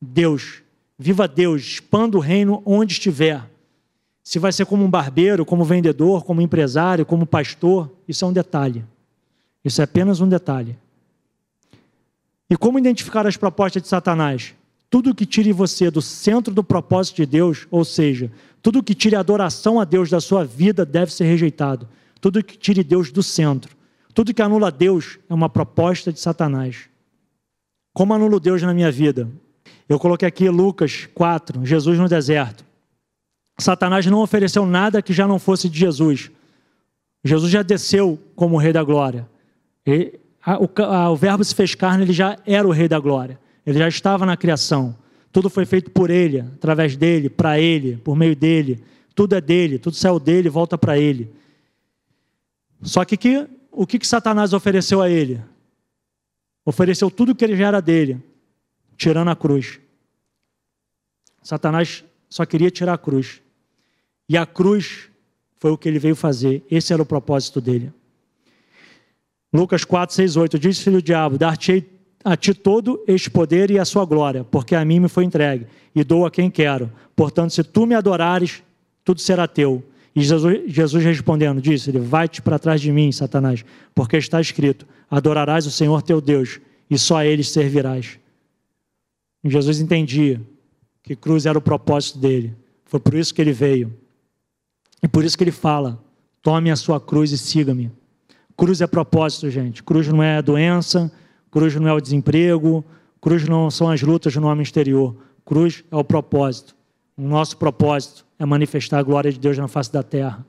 [0.00, 0.62] Deus.
[0.98, 3.48] Viva Deus, expanda o reino onde estiver.
[4.22, 8.32] Se vai ser como um barbeiro, como vendedor, como empresário, como pastor, isso é um
[8.32, 8.84] detalhe.
[9.64, 10.76] Isso é apenas um detalhe.
[12.52, 14.54] E como identificar as propostas de Satanás?
[14.90, 18.30] Tudo que tire você do centro do propósito de Deus, ou seja,
[18.60, 21.88] tudo que tire a adoração a Deus da sua vida deve ser rejeitado.
[22.20, 23.74] Tudo que tire Deus do centro.
[24.12, 26.90] Tudo que anula Deus é uma proposta de Satanás.
[27.94, 29.30] Como anulo Deus na minha vida?
[29.88, 32.66] Eu coloquei aqui Lucas 4, Jesus no deserto.
[33.58, 36.30] Satanás não ofereceu nada que já não fosse de Jesus.
[37.24, 39.26] Jesus já desceu como Rei da Glória.
[40.46, 43.38] O, a, o Verbo se fez carne, ele já era o Rei da Glória.
[43.64, 44.96] Ele já estava na criação.
[45.30, 48.82] Tudo foi feito por ele, através dele, para ele, por meio dele.
[49.14, 51.32] Tudo é dele, tudo saiu dele volta para ele.
[52.82, 55.40] Só que, que o que, que Satanás ofereceu a ele?
[56.64, 58.20] Ofereceu tudo que ele já era dele,
[58.96, 59.80] tirando a cruz.
[61.42, 63.40] Satanás só queria tirar a cruz.
[64.28, 65.08] E a cruz
[65.56, 66.64] foi o que ele veio fazer.
[66.70, 67.92] Esse era o propósito dele.
[69.52, 70.58] Lucas 4, 6, 8.
[70.58, 71.84] Diz filho do diabo: Dar-te
[72.24, 75.66] a ti todo este poder e a sua glória, porque a mim me foi entregue,
[75.94, 76.90] e dou a quem quero.
[77.14, 78.62] Portanto, se tu me adorares,
[79.04, 79.82] tudo será teu.
[80.14, 84.86] E Jesus, Jesus respondendo, disse: Ele vai-te para trás de mim, Satanás, porque está escrito:
[85.10, 88.18] Adorarás o Senhor teu Deus, e só a ele servirás.
[89.44, 90.40] E Jesus entendia
[91.02, 92.54] que cruz era o propósito dele.
[92.84, 93.92] Foi por isso que ele veio.
[95.02, 96.02] E por isso que ele fala:
[96.40, 97.90] tome a sua cruz e siga-me.
[98.56, 99.82] Cruz é propósito, gente.
[99.82, 101.10] Cruz não é doença,
[101.50, 102.84] cruz não é o desemprego,
[103.20, 105.16] cruz não são as lutas no homem exterior.
[105.44, 106.76] Cruz é o propósito.
[107.16, 110.44] O nosso propósito é manifestar a glória de Deus na face da terra.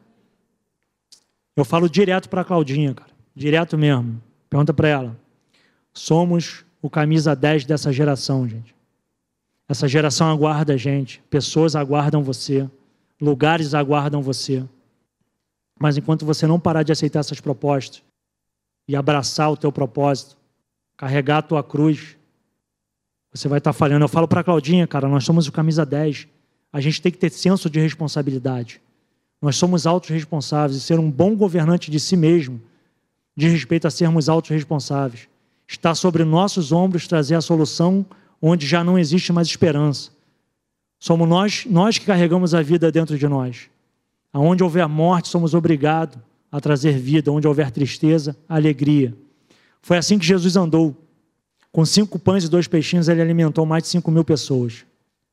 [1.56, 3.12] Eu falo direto para Claudinha, cara.
[3.36, 4.22] Direto mesmo.
[4.50, 5.20] Pergunta para ela.
[5.94, 8.76] Somos o camisa 10 dessa geração, gente.
[9.68, 11.22] Essa geração aguarda a gente.
[11.30, 12.70] Pessoas aguardam você.
[13.22, 14.64] Lugares aguardam você.
[15.80, 18.02] Mas enquanto você não parar de aceitar essas propostas
[18.88, 20.38] e abraçar o teu propósito,
[20.96, 22.16] carregar a tua cruz,
[23.34, 24.06] você vai estar falhando.
[24.06, 26.28] Eu falo para Claudinha, cara, nós somos o camisa 10.
[26.72, 28.82] A gente tem que ter senso de responsabilidade.
[29.42, 32.62] Nós somos autorresponsáveis e ser um bom governante de si mesmo
[33.36, 35.28] diz respeito a sermos autorresponsáveis.
[35.68, 38.06] Está sobre nossos ombros trazer a solução
[38.42, 40.12] onde já não existe mais esperança.
[41.00, 43.70] Somos nós, nós que carregamos a vida dentro de nós.
[44.34, 46.18] Aonde houver morte, somos obrigados
[46.52, 47.32] a trazer vida.
[47.32, 49.16] Onde houver tristeza, alegria.
[49.82, 50.98] Foi assim que Jesus andou.
[51.72, 54.86] Com cinco pães e dois peixinhos, ele alimentou mais de cinco mil pessoas.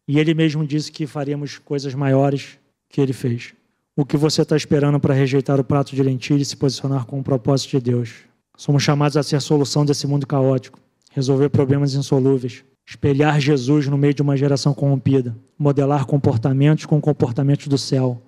[0.07, 3.55] E ele mesmo disse que faríamos coisas maiores que ele fez.
[3.97, 7.21] O que você está esperando para rejeitar o prato de lentilha e se posicionar com
[7.21, 8.15] o propósito de Deus?
[8.57, 10.79] Somos chamados a ser a solução desse mundo caótico,
[11.13, 17.69] resolver problemas insolúveis, espelhar Jesus no meio de uma geração corrompida, modelar comportamentos com comportamentos
[17.69, 18.21] do céu,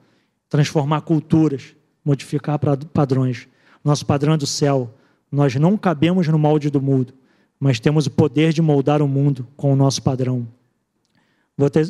[0.52, 1.74] transformar culturas,
[2.04, 2.60] modificar
[2.92, 3.48] padrões.
[3.82, 4.92] Nosso padrão é do céu.
[5.30, 7.14] Nós não cabemos no molde do mundo,
[7.58, 10.46] mas temos o poder de moldar o mundo com o nosso padrão.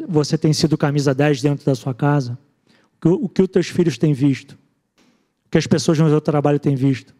[0.08, 2.38] Você tem sido camisa 10 dentro da sua casa?
[3.04, 4.52] O que os teus filhos têm visto?
[5.44, 7.12] O que as pessoas no seu trabalho têm visto?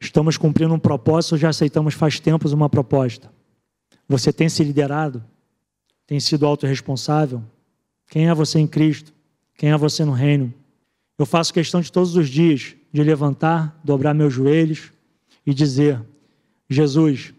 [0.00, 3.30] Estamos cumprindo um propósito já aceitamos faz tempos uma proposta?
[4.08, 5.22] Você tem se liderado?
[6.06, 7.44] Tem sido autorresponsável?
[8.08, 9.12] Quem é você em Cristo?
[9.62, 10.52] Quem é você no reino?
[11.16, 14.90] Eu faço questão de todos os dias de levantar, dobrar meus joelhos
[15.46, 16.00] e dizer:
[16.68, 17.32] Jesus,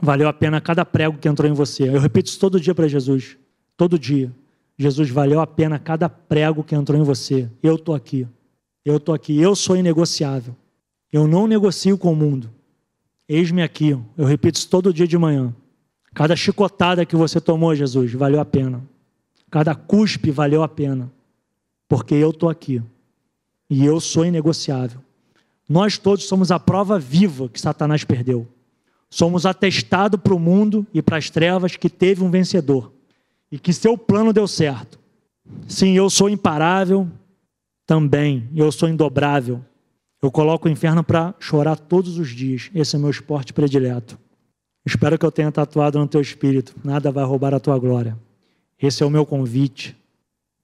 [0.00, 1.88] valeu a pena cada prego que entrou em você.
[1.88, 3.36] Eu repito isso todo dia para Jesus.
[3.76, 4.32] Todo dia.
[4.78, 7.50] Jesus, valeu a pena cada prego que entrou em você.
[7.60, 8.28] Eu estou aqui.
[8.84, 9.36] Eu estou aqui.
[9.36, 10.54] Eu sou inegociável.
[11.12, 12.48] Eu não negocio com o mundo.
[13.28, 13.98] Eis-me aqui.
[14.16, 15.52] Eu repito isso todo dia de manhã.
[16.14, 18.84] Cada chicotada que você tomou, Jesus, valeu a pena.
[19.50, 21.10] Cada cuspe valeu a pena.
[21.88, 22.82] Porque eu estou aqui.
[23.68, 25.00] E eu sou inegociável.
[25.68, 28.46] Nós todos somos a prova viva que Satanás perdeu.
[29.10, 32.92] Somos atestado para o mundo e para as trevas que teve um vencedor
[33.50, 34.98] e que seu plano deu certo.
[35.66, 37.08] Sim, eu sou imparável
[37.86, 39.64] também, eu sou indobrável.
[40.20, 42.70] Eu coloco o inferno para chorar todos os dias.
[42.74, 44.18] Esse é meu esporte predileto.
[44.84, 46.74] Espero que eu tenha tatuado no teu espírito.
[46.82, 48.18] Nada vai roubar a tua glória.
[48.80, 49.96] Esse é o meu convite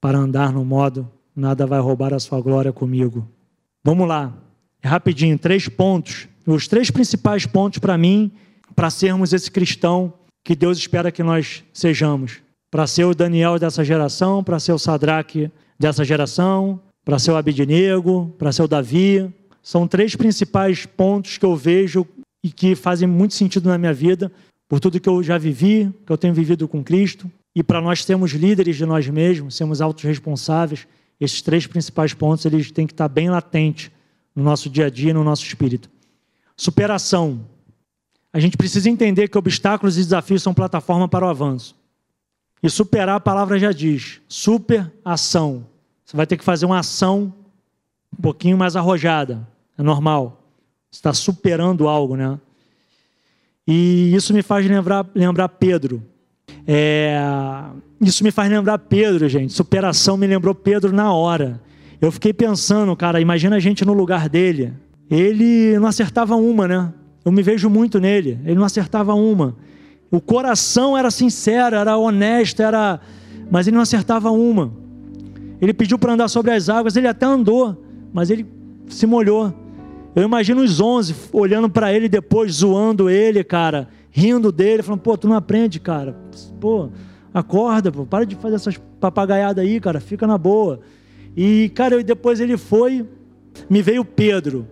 [0.03, 3.25] para andar no modo nada vai roubar a sua glória comigo.
[3.81, 4.33] Vamos lá.
[4.81, 6.27] É rapidinho, três pontos.
[6.45, 8.29] Os três principais pontos para mim,
[8.75, 12.41] para sermos esse cristão que Deus espera que nós sejamos.
[12.69, 15.49] Para ser o Daniel dessa geração, para ser o Sadraque
[15.79, 19.33] dessa geração, para ser o Abidinego, para ser o Davi.
[19.61, 22.05] São três principais pontos que eu vejo
[22.43, 24.29] e que fazem muito sentido na minha vida,
[24.67, 28.03] por tudo que eu já vivi, que eu tenho vivido com Cristo, e para nós
[28.03, 30.87] sermos líderes de nós mesmos, sermos autorresponsáveis,
[31.19, 33.91] esses três principais pontos eles têm que estar bem latentes
[34.35, 35.89] no nosso dia a dia, no nosso espírito.
[36.57, 37.47] Superação.
[38.31, 41.75] A gente precisa entender que obstáculos e desafios são plataforma para o avanço.
[42.61, 45.67] E superar, a palavra já diz, superação.
[46.03, 47.33] Você vai ter que fazer uma ação
[48.17, 49.47] um pouquinho mais arrojada,
[49.77, 50.47] é normal.
[50.89, 52.39] Você está superando algo, né?
[53.67, 56.03] E isso me faz lembrar, lembrar Pedro.
[56.67, 57.19] É,
[58.01, 59.53] isso me faz lembrar Pedro, gente.
[59.53, 61.61] Superação me lembrou Pedro na hora.
[62.01, 64.73] Eu fiquei pensando, cara, imagina a gente no lugar dele.
[65.09, 66.93] Ele não acertava uma, né?
[67.23, 68.39] Eu me vejo muito nele.
[68.45, 69.55] Ele não acertava uma.
[70.11, 72.99] O coração era sincero, era honesto, era,
[73.49, 74.71] mas ele não acertava uma.
[75.61, 77.81] Ele pediu para andar sobre as águas, ele até andou,
[78.13, 78.45] mas ele
[78.87, 79.53] se molhou.
[80.15, 85.17] Eu imagino os onze olhando para ele depois, zoando ele, cara, rindo dele, falando: pô,
[85.17, 86.15] tu não aprende, cara.
[86.61, 86.89] Pô,
[87.33, 90.79] acorda, pô, para de fazer essas papagaiadas aí, cara, fica na boa.
[91.35, 93.05] E, cara, depois ele foi,
[93.67, 94.67] me veio Pedro.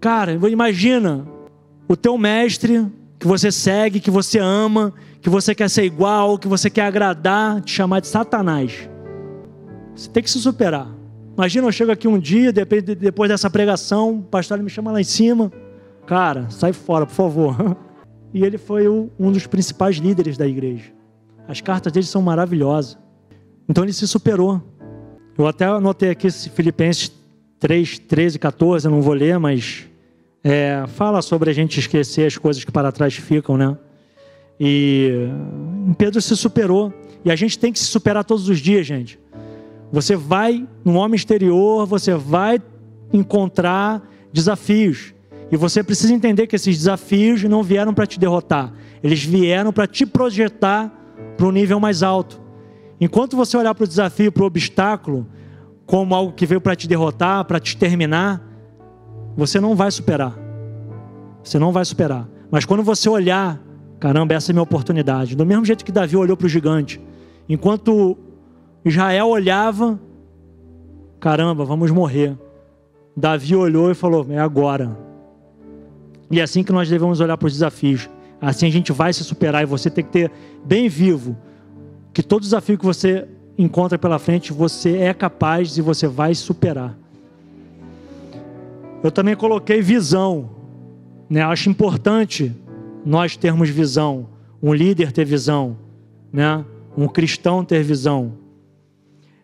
[0.00, 1.26] Cara, imagina
[1.88, 2.86] o teu mestre
[3.18, 7.60] que você segue, que você ama, que você quer ser igual, que você quer agradar,
[7.62, 8.88] te chamar de Satanás.
[9.96, 10.88] Você tem que se superar.
[11.36, 15.04] Imagina eu chego aqui um dia, depois dessa pregação, o pastor me chama lá em
[15.04, 15.52] cima.
[16.06, 17.76] Cara, sai fora, por favor.
[18.32, 20.92] E ele foi um dos principais líderes da igreja.
[21.46, 22.98] As cartas dele são maravilhosas.
[23.68, 24.62] Então ele se superou.
[25.36, 27.12] Eu até anotei aqui Filipenses
[27.60, 29.86] 3, 13, 14, eu não vou ler, mas
[30.42, 33.76] é, fala sobre a gente esquecer as coisas que para trás ficam, né?
[34.58, 35.28] E
[35.96, 36.92] Pedro se superou.
[37.24, 39.18] E a gente tem que se superar todos os dias, gente.
[39.92, 42.60] Você vai no homem exterior, você vai
[43.12, 44.02] encontrar
[44.32, 45.14] desafios.
[45.50, 48.72] E você precisa entender que esses desafios não vieram para te derrotar,
[49.02, 50.92] eles vieram para te projetar
[51.36, 52.40] para um nível mais alto.
[53.00, 55.26] Enquanto você olhar para o desafio, para o obstáculo,
[55.86, 58.42] como algo que veio para te derrotar, para te terminar,
[59.36, 60.36] você não vai superar.
[61.42, 62.28] Você não vai superar.
[62.50, 63.60] Mas quando você olhar,
[64.00, 65.36] caramba, essa é minha oportunidade.
[65.36, 67.00] Do mesmo jeito que Davi olhou para o gigante,
[67.48, 68.18] enquanto
[68.84, 69.98] Israel olhava,
[71.20, 72.36] caramba, vamos morrer.
[73.16, 75.07] Davi olhou e falou: é agora.
[76.30, 78.08] E é assim que nós devemos olhar para os desafios.
[78.40, 80.30] Assim a gente vai se superar e você tem que ter
[80.64, 81.36] bem vivo
[82.12, 83.26] que todo desafio que você
[83.56, 86.96] encontra pela frente, você é capaz e você vai superar.
[89.02, 90.50] Eu também coloquei visão.
[91.28, 91.42] Né?
[91.42, 92.54] Acho importante
[93.04, 94.28] nós termos visão,
[94.62, 95.76] um líder ter visão,
[96.32, 96.64] né?
[96.96, 98.34] um cristão ter visão.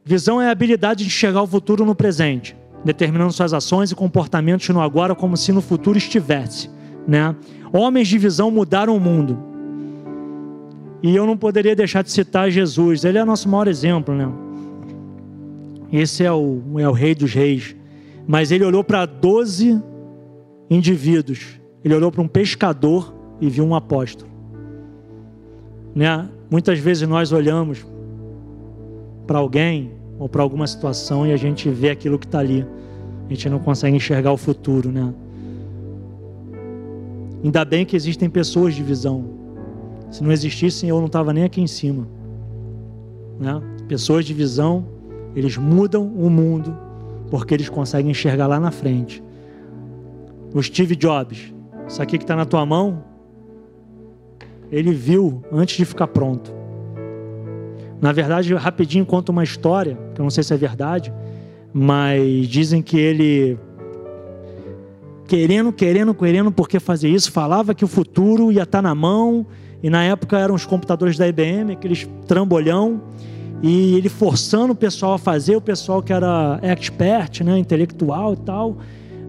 [0.05, 4.69] Visão é a habilidade de enxergar o futuro no presente, determinando suas ações e comportamentos
[4.69, 6.71] no agora como se no futuro estivesse.
[7.07, 7.35] Né?
[7.73, 9.39] Homens de visão mudaram o mundo.
[11.03, 14.15] E eu não poderia deixar de citar Jesus, ele é nosso maior exemplo.
[14.15, 14.29] Né?
[15.93, 17.75] Esse é o, é o rei dos reis
[18.27, 19.83] mas ele olhou para 12
[20.71, 21.61] indivíduos.
[21.85, 24.31] Ele olhou para um pescador e viu um apóstolo.
[25.95, 26.29] Né?
[26.51, 27.85] Muitas vezes nós olhamos
[29.27, 32.67] para alguém ou para alguma situação e a gente vê aquilo que está ali.
[33.27, 35.13] A gente não consegue enxergar o futuro, né?
[37.43, 39.25] Ainda bem que existem pessoas de visão.
[40.11, 42.07] Se não existissem, eu não estava nem aqui em cima.
[43.39, 43.61] Né?
[43.89, 44.87] Pessoas de visão,
[45.35, 46.77] eles mudam o mundo
[47.31, 49.23] porque eles conseguem enxergar lá na frente.
[50.55, 51.53] O Steve Jobs,
[51.87, 53.03] isso aqui que está na tua mão,
[54.71, 56.55] ele viu antes de ficar pronto.
[58.05, 61.11] Na verdade, rapidinho conta uma história, que eu não sei se é verdade,
[61.73, 63.59] mas dizem que ele
[65.27, 69.47] querendo, querendo, querendo porque fazer isso, falava que o futuro ia estar tá na mão,
[69.83, 73.01] e na época eram os computadores da IBM, aqueles trambolhão,
[73.63, 78.37] e ele forçando o pessoal a fazer, o pessoal que era expert, né, intelectual e
[78.37, 78.77] tal,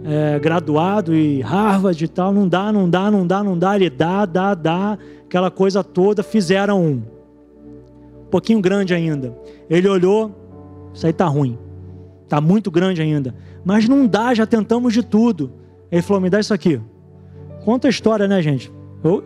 [0.03, 3.89] é, graduado e Harvard e tal, não dá, não dá, não dá, não dá, ele
[3.89, 7.14] dá, dá, dá, aquela coisa toda, fizeram um.
[8.25, 9.35] Um pouquinho grande ainda.
[9.69, 10.33] Ele olhou,
[10.93, 11.57] isso aí tá ruim,
[12.27, 15.51] tá muito grande ainda, mas não dá, já tentamos de tudo.
[15.91, 16.81] Ele falou: me dá isso aqui.
[17.63, 18.71] Conta a história, né, gente?
[19.03, 19.23] Eu,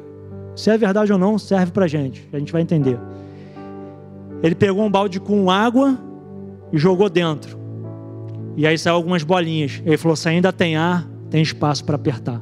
[0.55, 2.99] se é verdade ou não, serve pra gente, a gente vai entender.
[4.41, 5.97] Ele pegou um balde com água
[6.71, 7.57] e jogou dentro.
[8.55, 9.81] E aí saiu algumas bolinhas.
[9.85, 12.41] Ele falou: se ainda tem ar, tem espaço para apertar.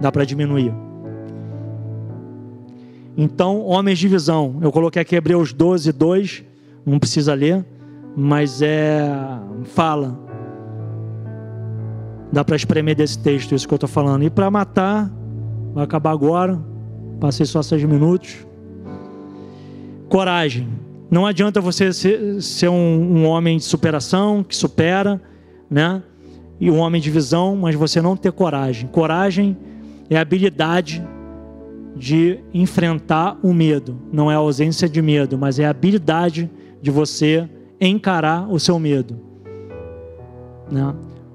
[0.00, 0.72] Dá para diminuir.
[3.16, 4.58] Então, homens de visão.
[4.60, 6.44] Eu coloquei aqui Hebreus 12, 2.
[6.84, 7.64] Não precisa ler.
[8.16, 9.08] Mas é.
[9.64, 10.18] Fala.
[12.32, 14.24] Dá para espremer desse texto isso que eu estou falando.
[14.24, 15.10] E para matar,
[15.72, 16.60] vai acabar agora.
[17.20, 18.44] Passei só seis minutos.
[20.08, 20.68] Coragem.
[21.10, 25.22] Não adianta você ser, ser um, um, homem de superação, que supera,
[25.70, 26.02] né?
[26.60, 28.88] E um homem de visão, mas você não ter coragem.
[28.88, 29.56] Coragem
[30.10, 31.04] é habilidade
[31.96, 33.96] de enfrentar o medo.
[34.12, 36.50] Não é a ausência de medo, mas é a habilidade
[36.82, 37.48] de você
[37.80, 39.18] encarar o seu medo.
[40.70, 40.94] Né?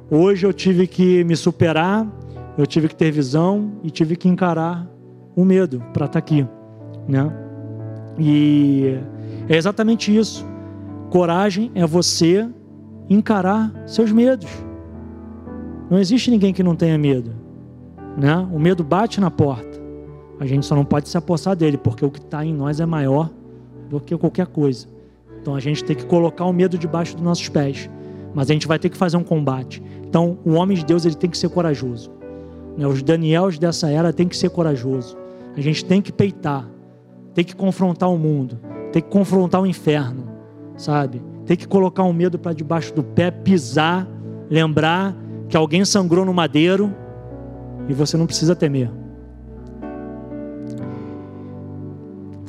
[0.10, 2.08] Hoje eu tive que me superar,
[2.58, 4.88] eu tive que ter visão e tive que encarar
[5.36, 6.46] o medo para estar tá aqui,
[7.08, 7.32] né?
[8.18, 9.00] E
[9.48, 10.46] é exatamente isso.
[11.10, 12.50] Coragem é você
[13.10, 14.50] encarar seus medos.
[15.90, 17.32] Não existe ninguém que não tenha medo,
[18.18, 18.36] né?
[18.52, 19.69] O medo bate na porta.
[20.40, 22.86] A gente só não pode se apossar dele, porque o que está em nós é
[22.86, 23.30] maior
[23.90, 24.88] do que qualquer coisa.
[25.42, 27.90] Então a gente tem que colocar o medo debaixo dos nossos pés.
[28.34, 29.82] Mas a gente vai ter que fazer um combate.
[30.08, 32.12] Então o homem de Deus ele tem que ser corajoso.
[32.78, 32.88] Né?
[32.88, 35.18] Os Daniels dessa era tem que ser corajoso.
[35.58, 36.70] A gente tem que peitar,
[37.34, 38.60] tem que confrontar o mundo,
[38.94, 40.24] tem que confrontar o inferno,
[40.78, 41.22] sabe?
[41.46, 44.08] Tem que colocar o medo para debaixo do pé, pisar,
[44.50, 45.16] lembrar
[45.50, 46.94] que alguém sangrou no madeiro
[47.90, 48.99] e você não precisa temer.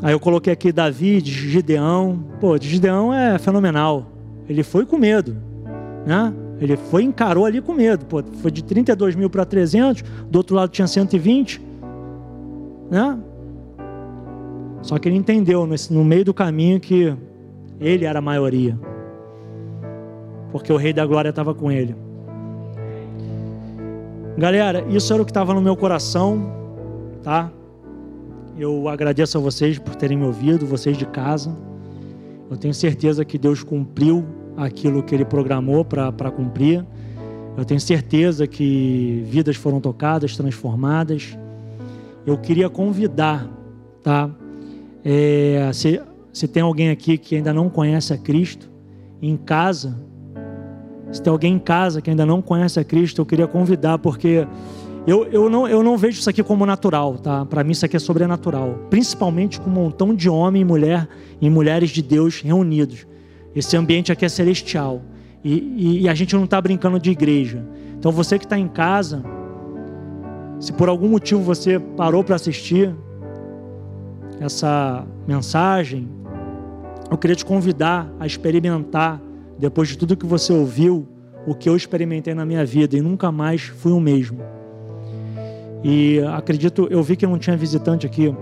[0.03, 2.25] Aí eu coloquei aqui Davi, de Gideão.
[2.41, 4.07] Pô, de Gideão é fenomenal.
[4.49, 5.37] Ele foi com medo,
[6.07, 6.33] né?
[6.61, 8.05] Ele foi encarou ali com medo.
[8.07, 11.71] Pô, foi de 32 mil para 300, do outro lado tinha 120
[12.91, 13.19] né?
[14.83, 17.15] Só que ele entendeu no meio do caminho que
[17.79, 18.79] ele era a maioria,
[20.51, 21.95] porque o Rei da Glória estava com ele.
[24.37, 26.51] Galera, isso era o que estava no meu coração,
[27.23, 27.51] tá?
[28.61, 31.57] Eu agradeço a vocês por terem me ouvido, vocês de casa.
[32.51, 34.25] Eu tenho certeza que Deus cumpriu
[34.57, 36.85] aquilo que Ele programou para cumprir.
[37.57, 41.37] Eu tenho certeza que vidas foram tocadas, transformadas
[42.27, 43.49] eu queria convidar,
[44.03, 44.31] tá?
[45.05, 46.01] É, se,
[46.33, 48.71] se tem alguém aqui que ainda não conhece a Cristo,
[49.23, 49.97] em casa,
[51.11, 54.47] se tem alguém em casa que ainda não conhece a Cristo, eu queria convidar, porque
[55.07, 57.45] eu, eu, não, eu não vejo isso aqui como natural, tá?
[57.47, 61.09] Para mim isso aqui é sobrenatural, principalmente com um montão de homem e mulher
[61.41, 63.07] e mulheres de Deus reunidos.
[63.55, 65.03] Esse ambiente aqui é celestial
[65.43, 67.65] e, e, e a gente não está brincando de igreja.
[67.99, 69.23] Então você que está em casa,
[70.59, 72.95] se por algum motivo você parou para assistir
[74.39, 76.09] essa mensagem,
[77.11, 79.21] eu queria te convidar a experimentar,
[79.59, 81.09] depois de tudo que você ouviu,
[81.47, 84.60] o que eu experimentei na minha vida e nunca mais fui o mesmo.
[85.83, 88.35] E acredito, eu vi que não tinha visitante aqui.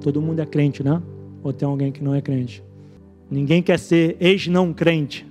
[0.00, 1.02] Todo mundo é crente, né?
[1.42, 2.62] Ou tem alguém que não é crente?
[3.30, 5.26] Ninguém quer ser ex-não crente.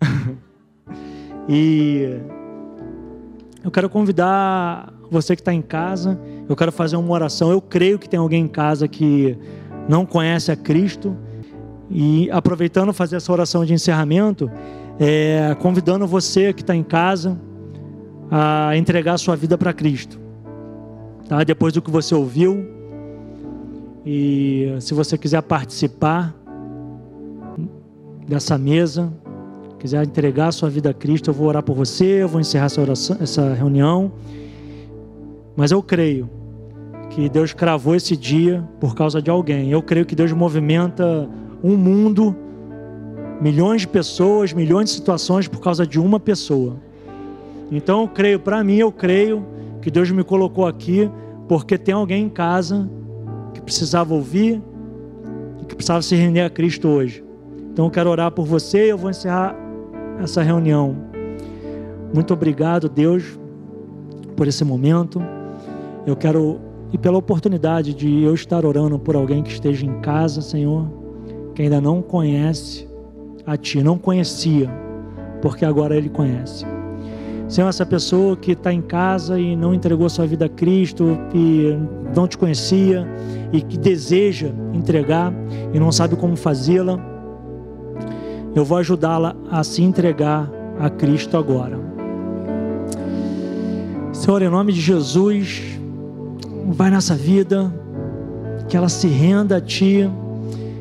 [1.48, 2.18] e
[3.64, 6.18] eu quero convidar você que está em casa,
[6.48, 7.50] eu quero fazer uma oração.
[7.50, 9.36] Eu creio que tem alguém em casa que
[9.88, 11.16] não conhece a Cristo.
[11.90, 14.50] E aproveitando fazer essa oração de encerramento,
[14.98, 17.40] é, convidando você que está em casa
[18.30, 20.25] a entregar a sua vida para Cristo.
[21.28, 21.42] Tá?
[21.42, 22.66] Depois do que você ouviu.
[24.04, 26.34] E se você quiser participar
[28.26, 29.12] dessa mesa,
[29.78, 32.80] quiser entregar sua vida a Cristo, eu vou orar por você, eu vou encerrar essa,
[32.80, 34.12] oração, essa reunião.
[35.56, 36.30] Mas eu creio
[37.10, 39.70] que Deus cravou esse dia por causa de alguém.
[39.70, 41.28] Eu creio que Deus movimenta
[41.62, 42.36] um mundo,
[43.40, 46.76] milhões de pessoas, milhões de situações por causa de uma pessoa.
[47.72, 49.44] Então eu creio, para mim eu creio
[49.86, 51.08] que Deus me colocou aqui
[51.46, 52.90] porque tem alguém em casa
[53.54, 54.60] que precisava ouvir
[55.62, 57.24] e que precisava se render a Cristo hoje.
[57.70, 59.54] Então eu quero orar por você e eu vou encerrar
[60.20, 60.96] essa reunião.
[62.12, 63.38] Muito obrigado, Deus,
[64.36, 65.22] por esse momento.
[66.04, 66.58] Eu quero,
[66.92, 70.90] e pela oportunidade de eu estar orando por alguém que esteja em casa, Senhor,
[71.54, 72.88] que ainda não conhece
[73.46, 74.68] a Ti, não conhecia,
[75.40, 76.66] porque agora Ele conhece.
[77.48, 81.76] Senhor, essa pessoa que está em casa e não entregou sua vida a Cristo, e
[82.14, 83.06] não te conhecia
[83.52, 85.32] e que deseja entregar
[85.72, 86.98] e não sabe como fazê-la,
[88.54, 91.78] eu vou ajudá-la a se entregar a Cristo agora.
[94.12, 95.62] Senhor, em nome de Jesus,
[96.66, 97.72] vai nessa vida,
[98.68, 100.10] que ela se renda a Ti,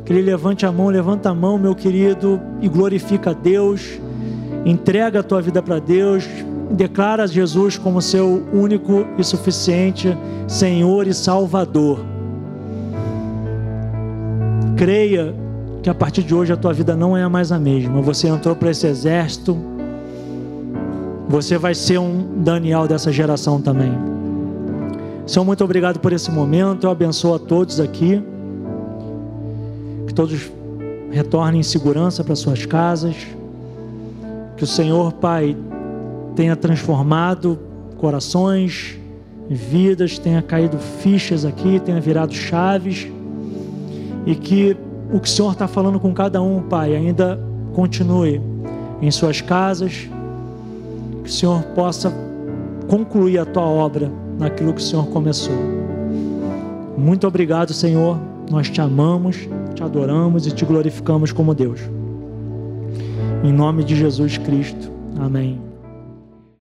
[0.03, 3.99] que Ele levante a mão, levanta a mão, meu querido, e glorifica a Deus,
[4.65, 6.27] entrega a tua vida para Deus,
[6.71, 11.99] declara Jesus como seu único e suficiente Senhor e Salvador.
[14.75, 15.33] Creia
[15.81, 18.01] que a partir de hoje a tua vida não é mais a mesma.
[18.01, 19.57] Você entrou para esse exército,
[21.29, 23.93] você vai ser um Daniel dessa geração também.
[25.25, 26.85] Senhor, muito obrigado por esse momento.
[26.85, 28.21] Eu abençoo a todos aqui.
[30.05, 30.51] Que todos
[31.09, 33.15] retornem em segurança para suas casas.
[34.55, 35.57] Que o Senhor, Pai,
[36.35, 37.57] tenha transformado
[37.97, 38.99] corações,
[39.49, 43.07] vidas, tenha caído fichas aqui, tenha virado chaves.
[44.25, 44.75] E que
[45.11, 47.39] o que o Senhor está falando com cada um, Pai, ainda
[47.73, 48.41] continue
[49.01, 50.09] em suas casas.
[51.23, 52.13] Que o Senhor possa
[52.87, 55.55] concluir a tua obra naquilo que o Senhor começou.
[56.97, 58.17] Muito obrigado, Senhor.
[58.49, 61.81] Nós te amamos, te adoramos e te glorificamos como Deus.
[63.43, 64.91] Em nome de Jesus Cristo.
[65.19, 65.74] Amém.